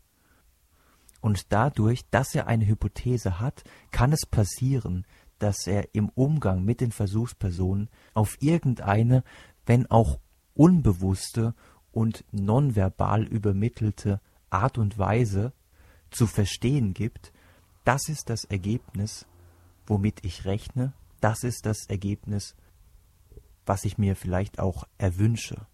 Und 1.21 1.53
dadurch, 1.53 2.09
dass 2.09 2.33
er 2.35 2.47
eine 2.47 2.67
Hypothese 2.67 3.39
hat, 3.39 3.63
kann 3.91 4.11
es 4.11 4.25
passieren, 4.25 5.05
dass 5.39 5.67
er 5.67 5.93
im 5.93 6.09
Umgang 6.09 6.63
mit 6.63 6.81
den 6.81 6.91
Versuchspersonen 6.91 7.89
auf 8.13 8.37
irgendeine, 8.39 9.23
wenn 9.65 9.89
auch 9.89 10.19
unbewusste 10.53 11.53
und 11.91 12.25
nonverbal 12.31 13.23
übermittelte 13.23 14.21
Art 14.49 14.77
und 14.77 14.97
Weise 14.97 15.53
zu 16.11 16.27
verstehen 16.27 16.93
gibt, 16.93 17.31
das 17.83 18.07
ist 18.09 18.29
das 18.29 18.45
Ergebnis, 18.45 19.25
womit 19.85 20.25
ich 20.25 20.45
rechne, 20.45 20.93
das 21.21 21.43
ist 21.43 21.65
das 21.65 21.85
Ergebnis, 21.85 22.55
was 23.65 23.85
ich 23.85 23.97
mir 23.97 24.15
vielleicht 24.15 24.59
auch 24.59 24.85
erwünsche. 24.97 25.67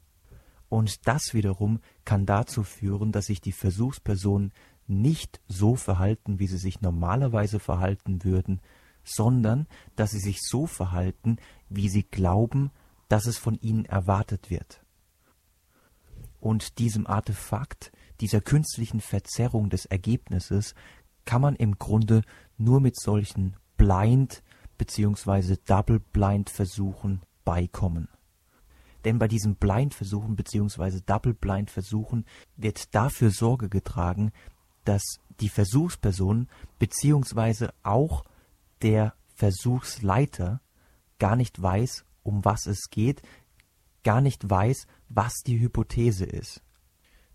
Und 0.70 1.08
das 1.08 1.34
wiederum 1.34 1.80
kann 2.06 2.26
dazu 2.26 2.64
führen, 2.64 3.12
dass 3.12 3.26
sich 3.26 3.42
die 3.42 3.52
Versuchspersonen 3.52 4.54
nicht 4.88 5.42
so 5.48 5.76
verhalten, 5.76 6.40
wie 6.40 6.48
sie 6.48 6.58
sich 6.58 6.82
normalerweise 6.82 7.60
verhalten 7.60 8.24
würden, 8.24 8.62
sondern 9.04 9.68
dass 9.96 10.12
sie 10.12 10.20
sich 10.20 10.40
so 10.42 10.68
verhalten, 10.68 11.38
wie 11.70 11.90
sie 11.90 12.04
glauben, 12.04 12.72
dass 13.08 13.26
es 13.26 13.38
von 13.38 13.56
ihnen 13.56 13.86
erwartet 13.86 14.50
wird. 14.50 14.84
Und 16.40 16.80
diesem 16.80 17.08
Artefakt, 17.08 17.92
dieser 18.22 18.42
künstlichen 18.42 19.02
Verzerrung 19.02 19.70
des 19.70 19.86
Ergebnisses, 19.86 20.76
kann 21.26 21.42
man 21.42 21.56
im 21.56 21.78
Grunde 21.78 22.22
nur 22.58 22.80
mit 22.80 23.00
solchen 23.00 23.56
Blind- 23.80 24.44
bzw. 24.78 25.56
Double-Blind-Versuchen 25.66 27.22
beikommen. 27.46 28.10
Denn 29.06 29.18
bei 29.18 29.30
diesen 29.30 29.56
Blind-Versuchen 29.56 30.36
bzw. 30.36 31.00
Double-Blind-Versuchen 31.06 32.26
wird 32.58 32.94
dafür 32.94 33.32
Sorge 33.32 33.70
getragen, 33.70 34.34
dass 34.84 35.02
die 35.40 35.48
Versuchsperson 35.48 36.50
bzw. 36.78 37.70
auch 37.82 38.26
der 38.82 39.14
Versuchsleiter 39.34 40.62
gar 41.18 41.38
nicht 41.38 41.62
weiß, 41.62 42.04
um 42.24 42.44
was 42.44 42.66
es 42.66 42.90
geht, 42.90 43.22
gar 44.04 44.20
nicht 44.20 44.50
weiß, 44.50 44.88
was 45.08 45.36
die 45.48 45.60
Hypothese 45.60 46.26
ist. 46.26 46.62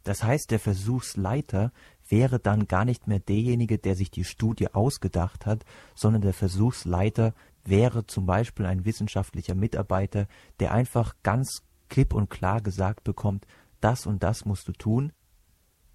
Das 0.03 0.23
heißt, 0.23 0.51
der 0.51 0.61
Versuchsleiter 0.61 1.73
wäre 2.09 2.39
dann 2.39 2.67
gar 2.67 2.85
nicht 2.85 3.07
mehr 3.07 3.21
derjenige, 3.21 3.79
der 3.79 3.97
sich 3.97 4.11
die 4.11 4.25
Studie 4.25 4.73
ausgedacht 4.73 5.47
hat, 5.47 5.65
sondern 5.95 6.23
der 6.23 6.35
Versuchsleiter 6.35 7.35
wäre 7.65 8.07
zum 8.07 8.27
Beispiel 8.27 8.67
ein 8.67 8.85
wissenschaftlicher 8.85 9.55
Mitarbeiter, 9.55 10.27
der 10.61 10.73
einfach 10.73 11.15
ganz 11.23 11.63
klipp 11.89 12.15
und 12.15 12.31
klar 12.31 12.61
gesagt 12.61 13.05
bekommt, 13.05 13.47
das 13.81 14.07
und 14.07 14.23
das 14.23 14.45
musst 14.45 14.69
du 14.69 14.73
tun. 14.73 15.13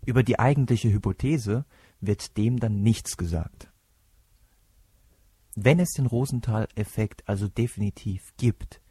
Über 0.06 0.24
die 0.24 0.40
eigentliche 0.40 0.92
Hypothese 0.92 1.66
wird 2.00 2.38
dem 2.38 2.60
dann 2.60 2.82
nichts 2.82 3.18
gesagt. 3.18 3.72
Wenn 5.56 5.80
es 5.80 5.90
den 5.90 6.06
Rosenthal-Effekt 6.06 7.28
also 7.28 7.48
definitiv 7.48 8.22
gibt, 8.38 8.82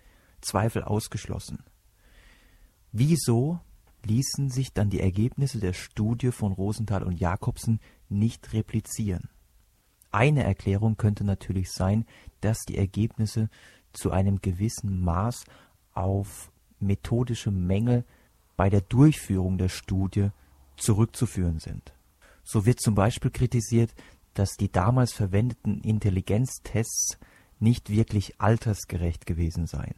Zweifel 0.40 0.84
ausgeschlossen. 0.84 1.64
Wieso 2.92 3.60
ließen 4.08 4.50
sich 4.50 4.72
dann 4.72 4.90
die 4.90 5.00
Ergebnisse 5.00 5.60
der 5.60 5.74
Studie 5.74 6.32
von 6.32 6.52
Rosenthal 6.52 7.02
und 7.02 7.20
Jakobsen 7.20 7.80
nicht 8.08 8.52
replizieren. 8.52 9.28
Eine 10.10 10.42
Erklärung 10.42 10.96
könnte 10.96 11.24
natürlich 11.24 11.70
sein, 11.70 12.06
dass 12.40 12.58
die 12.66 12.78
Ergebnisse 12.78 13.50
zu 13.92 14.10
einem 14.10 14.40
gewissen 14.40 15.02
Maß 15.02 15.44
auf 15.92 16.50
methodische 16.80 17.50
Mängel 17.50 18.04
bei 18.56 18.70
der 18.70 18.80
Durchführung 18.80 19.58
der 19.58 19.68
Studie 19.68 20.30
zurückzuführen 20.76 21.58
sind. 21.58 21.92
So 22.42 22.64
wird 22.64 22.80
zum 22.80 22.94
Beispiel 22.94 23.30
kritisiert, 23.30 23.94
dass 24.34 24.56
die 24.56 24.70
damals 24.70 25.12
verwendeten 25.12 25.80
Intelligenztests 25.82 27.18
nicht 27.58 27.90
wirklich 27.90 28.40
altersgerecht 28.40 29.26
gewesen 29.26 29.66
seien. 29.66 29.96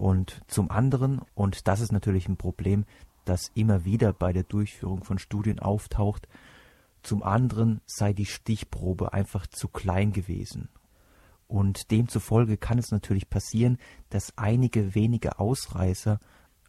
Und 0.00 0.40
zum 0.46 0.70
anderen, 0.70 1.20
und 1.34 1.68
das 1.68 1.80
ist 1.80 1.92
natürlich 1.92 2.26
ein 2.26 2.38
Problem, 2.38 2.86
das 3.26 3.50
immer 3.52 3.84
wieder 3.84 4.14
bei 4.14 4.32
der 4.32 4.44
Durchführung 4.44 5.04
von 5.04 5.18
Studien 5.18 5.58
auftaucht, 5.58 6.26
zum 7.02 7.22
anderen 7.22 7.82
sei 7.84 8.14
die 8.14 8.24
Stichprobe 8.24 9.12
einfach 9.12 9.46
zu 9.46 9.68
klein 9.68 10.12
gewesen. 10.12 10.70
Und 11.48 11.90
demzufolge 11.90 12.56
kann 12.56 12.78
es 12.78 12.92
natürlich 12.92 13.28
passieren, 13.28 13.76
dass 14.08 14.32
einige 14.38 14.94
wenige 14.94 15.38
Ausreißer 15.38 16.18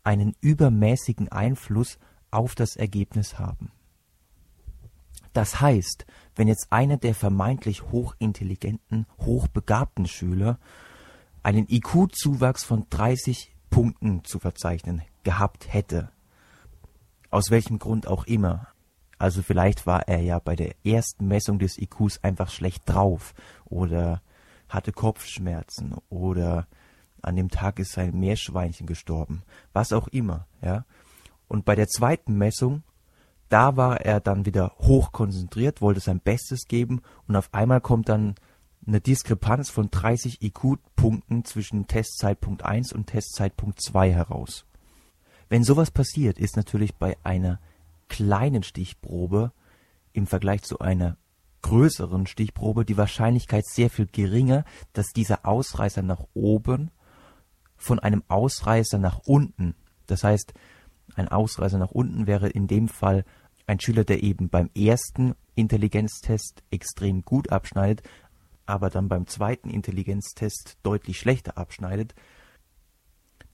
einen 0.03 0.35
übermäßigen 0.41 1.29
Einfluss 1.29 1.99
auf 2.31 2.53
das 2.53 2.75
Ergebnis 2.75 3.39
haben. 3.39 3.71
Das 5.31 5.61
heißt, 5.61 6.05
wenn 6.35 6.49
jetzt 6.49 6.67
einer 6.69 6.97
der 6.97 7.15
vermeintlich 7.15 7.83
hochintelligenten, 7.93 9.05
hochbegabten 9.21 10.05
Schüler 10.05 10.59
einen 11.43 11.67
IQ-Zuwachs 11.69 12.63
von 12.63 12.85
30 12.89 13.55
Punkten 13.69 14.23
zu 14.23 14.39
verzeichnen 14.39 15.01
gehabt 15.23 15.73
hätte. 15.73 16.09
Aus 17.29 17.49
welchem 17.49 17.79
Grund 17.79 18.07
auch 18.07 18.25
immer. 18.25 18.67
Also 19.17 19.41
vielleicht 19.41 19.85
war 19.85 20.07
er 20.07 20.21
ja 20.21 20.39
bei 20.39 20.55
der 20.55 20.75
ersten 20.83 21.27
Messung 21.27 21.59
des 21.59 21.77
IQs 21.77 22.23
einfach 22.23 22.49
schlecht 22.49 22.83
drauf 22.87 23.33
oder 23.65 24.21
hatte 24.67 24.91
Kopfschmerzen 24.91 25.95
oder 26.09 26.67
an 27.21 27.35
dem 27.35 27.49
Tag 27.49 27.79
ist 27.79 27.91
sein 27.91 28.19
Meerschweinchen 28.19 28.87
gestorben. 28.87 29.43
Was 29.73 29.93
auch 29.93 30.07
immer, 30.07 30.47
ja. 30.61 30.85
Und 31.47 31.65
bei 31.65 31.75
der 31.75 31.87
zweiten 31.87 32.37
Messung, 32.37 32.83
da 33.49 33.75
war 33.75 34.01
er 34.01 34.21
dann 34.21 34.45
wieder 34.45 34.73
hoch 34.79 35.11
konzentriert, 35.11 35.81
wollte 35.81 35.99
sein 35.99 36.19
Bestes 36.19 36.65
geben 36.67 37.01
und 37.27 37.35
auf 37.35 37.53
einmal 37.53 37.81
kommt 37.81 38.09
dann 38.09 38.35
eine 38.91 38.99
Diskrepanz 38.99 39.69
von 39.69 39.89
30 39.89 40.41
IQ-Punkten 40.41 41.45
zwischen 41.45 41.87
Testzeitpunkt 41.87 42.65
1 42.65 42.91
und 42.91 43.07
Testzeitpunkt 43.07 43.81
2 43.81 44.11
heraus. 44.11 44.65
Wenn 45.47 45.63
sowas 45.63 45.91
passiert, 45.91 46.37
ist 46.37 46.57
natürlich 46.57 46.95
bei 46.95 47.15
einer 47.23 47.59
kleinen 48.09 48.63
Stichprobe 48.63 49.53
im 50.11 50.27
Vergleich 50.27 50.63
zu 50.63 50.79
einer 50.79 51.15
größeren 51.61 52.27
Stichprobe 52.27 52.83
die 52.83 52.97
Wahrscheinlichkeit 52.97 53.65
sehr 53.65 53.89
viel 53.89 54.07
geringer, 54.07 54.65
dass 54.91 55.13
dieser 55.13 55.45
Ausreißer 55.45 56.01
nach 56.01 56.25
oben 56.33 56.91
von 57.77 57.97
einem 57.97 58.23
Ausreißer 58.27 58.97
nach 58.97 59.19
unten, 59.19 59.73
das 60.07 60.25
heißt, 60.25 60.53
ein 61.15 61.29
Ausreißer 61.29 61.77
nach 61.77 61.91
unten 61.91 62.27
wäre 62.27 62.49
in 62.49 62.67
dem 62.67 62.89
Fall 62.89 63.23
ein 63.67 63.79
Schüler, 63.79 64.03
der 64.03 64.21
eben 64.21 64.49
beim 64.49 64.69
ersten 64.75 65.35
Intelligenztest 65.55 66.63
extrem 66.71 67.21
gut 67.21 67.51
abschneidet, 67.51 68.05
aber 68.65 68.89
dann 68.89 69.07
beim 69.07 69.27
zweiten 69.27 69.69
Intelligenztest 69.69 70.77
deutlich 70.83 71.19
schlechter 71.19 71.57
abschneidet, 71.57 72.15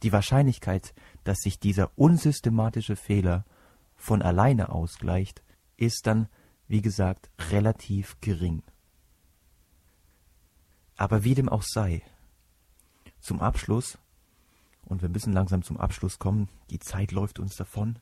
die 0.04 0.12
Wahrscheinlichkeit, 0.12 0.94
dass 1.24 1.40
sich 1.40 1.60
dieser 1.60 1.92
unsystematische 1.98 2.96
Fehler 2.96 3.46
von 3.96 4.22
alleine 4.22 4.70
ausgleicht, 4.70 5.44
ist 5.76 6.06
dann, 6.06 6.30
wie 6.68 6.82
gesagt, 6.82 7.30
relativ 7.52 8.20
gering. 8.22 8.64
Aber 10.96 11.24
wie 11.24 11.36
dem 11.36 11.50
auch 11.50 11.64
sei, 11.64 12.04
zum 13.20 13.40
Abschluss, 13.40 13.98
und 14.86 15.02
wir 15.02 15.10
müssen 15.10 15.34
langsam 15.34 15.64
zum 15.64 15.78
Abschluss 15.78 16.20
kommen, 16.20 16.50
die 16.70 16.80
Zeit 16.80 17.12
läuft 17.12 17.40
uns 17.40 17.56
davon, 17.56 18.00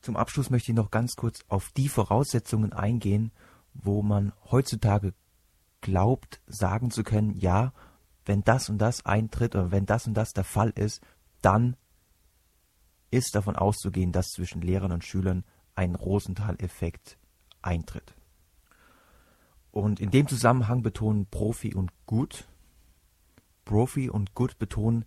zum 0.00 0.16
Abschluss 0.16 0.50
möchte 0.50 0.70
ich 0.70 0.76
noch 0.76 0.90
ganz 0.90 1.16
kurz 1.16 1.40
auf 1.48 1.70
die 1.76 1.88
Voraussetzungen 1.88 2.72
eingehen, 2.72 3.32
wo 3.74 4.02
man 4.02 4.32
heutzutage 4.50 5.12
glaubt, 5.80 6.40
sagen 6.46 6.90
zu 6.90 7.02
können, 7.04 7.34
ja, 7.36 7.72
wenn 8.24 8.42
das 8.42 8.68
und 8.68 8.78
das 8.78 9.06
eintritt 9.06 9.54
oder 9.54 9.70
wenn 9.70 9.86
das 9.86 10.06
und 10.06 10.14
das 10.14 10.32
der 10.32 10.44
Fall 10.44 10.70
ist, 10.70 11.02
dann 11.40 11.76
ist 13.10 13.34
davon 13.34 13.56
auszugehen, 13.56 14.12
dass 14.12 14.28
zwischen 14.28 14.60
Lehrern 14.60 14.92
und 14.92 15.04
Schülern 15.04 15.44
ein 15.74 15.94
Rosenthal-Effekt 15.94 17.18
eintritt. 17.62 18.14
Und 19.70 20.00
in 20.00 20.10
dem 20.10 20.26
Zusammenhang 20.28 20.82
betonen 20.82 21.26
Profi 21.26 21.74
und 21.74 21.90
Gut, 22.06 22.48
Profi 23.64 24.10
und 24.10 24.34
Gut 24.34 24.58
betonen, 24.58 25.04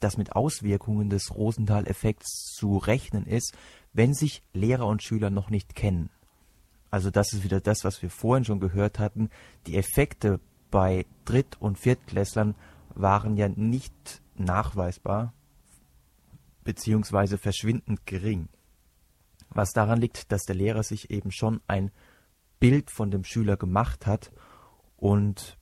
dass 0.00 0.16
mit 0.16 0.36
Auswirkungen 0.36 1.10
des 1.10 1.34
Rosenthal-Effekts 1.34 2.54
zu 2.54 2.76
rechnen 2.76 3.26
ist, 3.26 3.56
wenn 3.92 4.14
sich 4.14 4.42
Lehrer 4.52 4.86
und 4.86 5.02
Schüler 5.02 5.30
noch 5.30 5.50
nicht 5.50 5.74
kennen. 5.74 6.10
Also 6.90 7.10
das 7.10 7.32
ist 7.32 7.44
wieder 7.44 7.60
das, 7.60 7.84
was 7.84 8.00
wir 8.02 8.10
vorhin 8.10 8.44
schon 8.44 8.60
gehört 8.60 8.98
hatten. 8.98 9.30
Die 9.66 9.76
Effekte 9.76 10.40
bei 10.70 11.06
Dritt- 11.24 11.60
und 11.60 11.78
Viertklässlern 11.78 12.54
waren 12.94 13.36
ja 13.36 13.48
nicht 13.48 14.22
nachweisbar, 14.36 15.34
beziehungsweise 16.64 17.38
verschwindend 17.38 18.06
gering. 18.06 18.48
Was 19.50 19.72
daran 19.72 20.00
liegt, 20.00 20.32
dass 20.32 20.44
der 20.44 20.56
Lehrer 20.56 20.82
sich 20.82 21.10
eben 21.10 21.30
schon 21.30 21.60
ein 21.66 21.90
Bild 22.60 22.90
von 22.90 23.10
dem 23.10 23.24
Schüler 23.24 23.56
gemacht 23.56 24.06
hat 24.06 24.32
und 24.96 25.58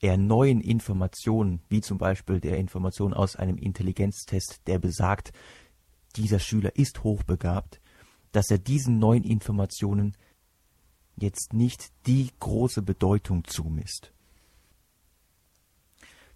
er 0.00 0.16
neuen 0.16 0.60
Informationen, 0.60 1.60
wie 1.68 1.82
zum 1.82 1.98
Beispiel 1.98 2.40
der 2.40 2.56
Information 2.56 3.12
aus 3.12 3.36
einem 3.36 3.58
Intelligenztest, 3.58 4.66
der 4.66 4.78
besagt, 4.78 5.32
dieser 6.16 6.38
Schüler 6.38 6.74
ist 6.74 7.04
hochbegabt, 7.04 7.80
dass 8.32 8.50
er 8.50 8.58
diesen 8.58 8.98
neuen 8.98 9.24
Informationen 9.24 10.16
jetzt 11.16 11.52
nicht 11.52 11.90
die 12.06 12.30
große 12.40 12.82
Bedeutung 12.82 13.44
zumisst. 13.44 14.12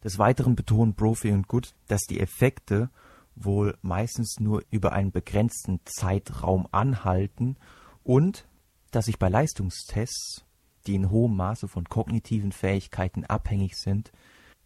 Des 0.03 0.19
Weiteren 0.19 0.55
betonen 0.55 0.95
Brophy 0.95 1.33
und 1.33 1.49
Good, 1.49 1.75
dass 1.89 2.03
die 2.03 2.21
Effekte 2.21 2.91
wohl 3.37 3.77
meistens 3.83 4.39
nur 4.39 4.63
über 4.71 4.93
einen 4.93 5.13
begrenzten 5.13 5.81
Zeitraum 5.85 6.69
anhalten 6.71 7.57
und 8.03 8.47
dass 8.91 9.07
sich 9.07 9.19
bei 9.19 9.29
Leistungstests, 9.29 10.45
die 10.87 10.95
in 10.95 11.11
hohem 11.11 11.37
Maße 11.37 11.67
von 11.67 11.89
kognitiven 11.89 12.53
Fähigkeiten 12.53 13.25
abhängig 13.25 13.77
sind, 13.77 14.13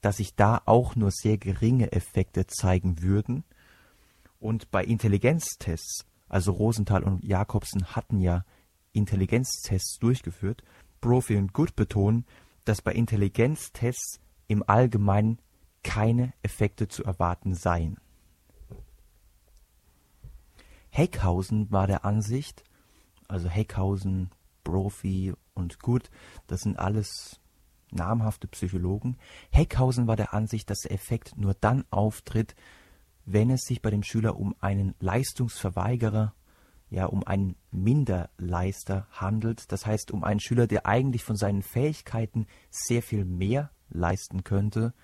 dass 0.00 0.18
sich 0.18 0.34
da 0.34 0.60
auch 0.64 0.96
nur 0.96 1.10
sehr 1.12 1.38
geringe 1.38 1.92
Effekte 1.92 2.46
zeigen 2.46 3.00
würden 3.00 3.44
und 4.40 4.70
bei 4.70 4.84
Intelligenztests 4.84 6.04
also 6.28 6.52
Rosenthal 6.52 7.02
und 7.02 7.24
Jakobsen 7.24 7.96
hatten 7.96 8.20
ja 8.20 8.44
Intelligenztests 8.92 9.98
durchgeführt. 9.98 10.62
Brophy 11.00 11.36
und 11.36 11.52
Good 11.52 11.76
betonen, 11.76 12.26
dass 12.64 12.82
bei 12.82 12.92
Intelligenztests 12.92 14.20
im 14.46 14.62
Allgemeinen 14.66 15.38
keine 15.82 16.32
Effekte 16.42 16.88
zu 16.88 17.04
erwarten 17.04 17.54
seien. 17.54 17.98
Heckhausen 20.90 21.70
war 21.70 21.86
der 21.86 22.04
Ansicht, 22.04 22.64
also 23.28 23.48
Heckhausen, 23.48 24.30
Brophy 24.64 25.34
und 25.54 25.78
Good, 25.80 26.10
das 26.46 26.62
sind 26.62 26.78
alles 26.78 27.40
namhafte 27.90 28.48
Psychologen. 28.48 29.16
Heckhausen 29.50 30.06
war 30.06 30.16
der 30.16 30.34
Ansicht, 30.34 30.68
dass 30.70 30.80
der 30.80 30.92
Effekt 30.92 31.36
nur 31.36 31.54
dann 31.54 31.84
auftritt, 31.90 32.54
wenn 33.30 33.50
es 33.50 33.62
sich 33.64 33.82
bei 33.82 33.90
dem 33.90 34.02
Schüler 34.02 34.38
um 34.38 34.54
einen 34.60 34.94
Leistungsverweigerer, 35.00 36.34
ja 36.88 37.04
um 37.04 37.26
einen 37.26 37.56
Minderleister 37.70 39.06
handelt, 39.12 39.70
das 39.70 39.84
heißt 39.84 40.12
um 40.12 40.24
einen 40.24 40.40
Schüler, 40.40 40.66
der 40.66 40.86
eigentlich 40.86 41.24
von 41.24 41.36
seinen 41.36 41.62
Fähigkeiten 41.62 42.46
sehr 42.70 43.02
viel 43.02 43.26
mehr 43.26 43.70
leisten 43.90 44.44
könnte, 44.44 44.94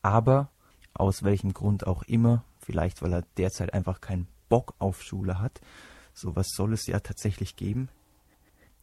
aber 0.00 0.50
aus 0.94 1.22
welchem 1.22 1.52
Grund 1.52 1.86
auch 1.86 2.04
immer, 2.04 2.42
vielleicht 2.58 3.02
weil 3.02 3.12
er 3.12 3.24
derzeit 3.36 3.74
einfach 3.74 4.00
keinen 4.00 4.28
Bock 4.48 4.74
auf 4.78 5.02
Schule 5.02 5.38
hat, 5.38 5.60
sowas 6.14 6.46
soll 6.54 6.72
es 6.72 6.86
ja 6.86 7.00
tatsächlich 7.00 7.54
geben, 7.54 7.90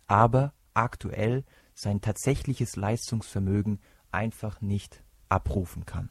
aber 0.06 0.54
aktuell 0.76 1.44
sein 1.74 2.02
tatsächliches 2.02 2.76
Leistungsvermögen 2.76 3.80
einfach 4.12 4.62
nicht 4.62 5.04
abrufen 5.28 5.88
kann 5.88 6.10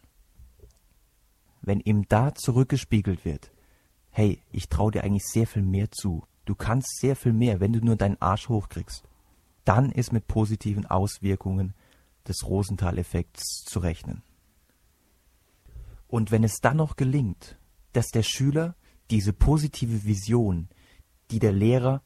wenn 1.66 1.80
ihm 1.80 2.06
da 2.08 2.34
zurückgespiegelt 2.34 3.24
wird, 3.24 3.50
hey, 4.10 4.40
ich 4.52 4.68
traue 4.68 4.92
dir 4.92 5.04
eigentlich 5.04 5.26
sehr 5.26 5.46
viel 5.46 5.62
mehr 5.62 5.90
zu, 5.90 6.24
du 6.44 6.54
kannst 6.54 7.00
sehr 7.00 7.16
viel 7.16 7.32
mehr, 7.32 7.60
wenn 7.60 7.72
du 7.72 7.80
nur 7.80 7.96
deinen 7.96 8.20
Arsch 8.20 8.48
hochkriegst, 8.48 9.02
dann 9.64 9.90
ist 9.90 10.12
mit 10.12 10.26
positiven 10.26 10.86
Auswirkungen 10.86 11.74
des 12.28 12.44
Rosenthal-Effekts 12.44 13.64
zu 13.64 13.80
rechnen. 13.80 14.22
Und 16.06 16.30
wenn 16.30 16.44
es 16.44 16.60
dann 16.60 16.76
noch 16.76 16.96
gelingt, 16.96 17.58
dass 17.92 18.08
der 18.08 18.22
Schüler 18.22 18.76
diese 19.10 19.32
positive 19.32 20.04
Vision, 20.04 20.68
die 21.30 21.38
der 21.38 21.52
Lehrer, 21.52 22.02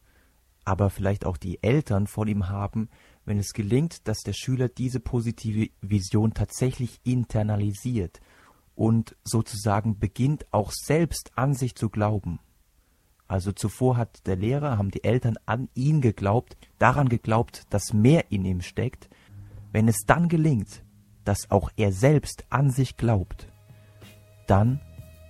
aber 0.64 0.90
vielleicht 0.90 1.24
auch 1.24 1.36
die 1.36 1.62
Eltern 1.62 2.06
von 2.06 2.28
ihm 2.28 2.48
haben, 2.48 2.88
wenn 3.24 3.38
es 3.38 3.52
gelingt, 3.52 4.08
dass 4.08 4.20
der 4.20 4.32
Schüler 4.32 4.68
diese 4.68 5.00
positive 5.00 5.70
Vision 5.80 6.32
tatsächlich 6.32 7.00
internalisiert 7.04 8.20
und 8.78 9.16
sozusagen 9.24 9.98
beginnt 9.98 10.46
auch 10.52 10.70
selbst 10.70 11.32
an 11.34 11.52
sich 11.52 11.74
zu 11.74 11.90
glauben. 11.90 12.38
Also 13.26 13.50
zuvor 13.50 13.96
hat 13.96 14.24
der 14.28 14.36
Lehrer, 14.36 14.78
haben 14.78 14.92
die 14.92 15.02
Eltern 15.02 15.34
an 15.46 15.68
ihn 15.74 16.00
geglaubt, 16.00 16.56
daran 16.78 17.08
geglaubt, 17.08 17.64
dass 17.70 17.92
mehr 17.92 18.30
in 18.30 18.44
ihm 18.44 18.60
steckt. 18.60 19.10
Wenn 19.72 19.88
es 19.88 20.04
dann 20.06 20.28
gelingt, 20.28 20.84
dass 21.24 21.50
auch 21.50 21.70
er 21.76 21.90
selbst 21.90 22.44
an 22.50 22.70
sich 22.70 22.96
glaubt, 22.96 23.48
dann 24.46 24.80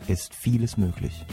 ist 0.08 0.34
vieles 0.34 0.76
möglich. 0.76 1.24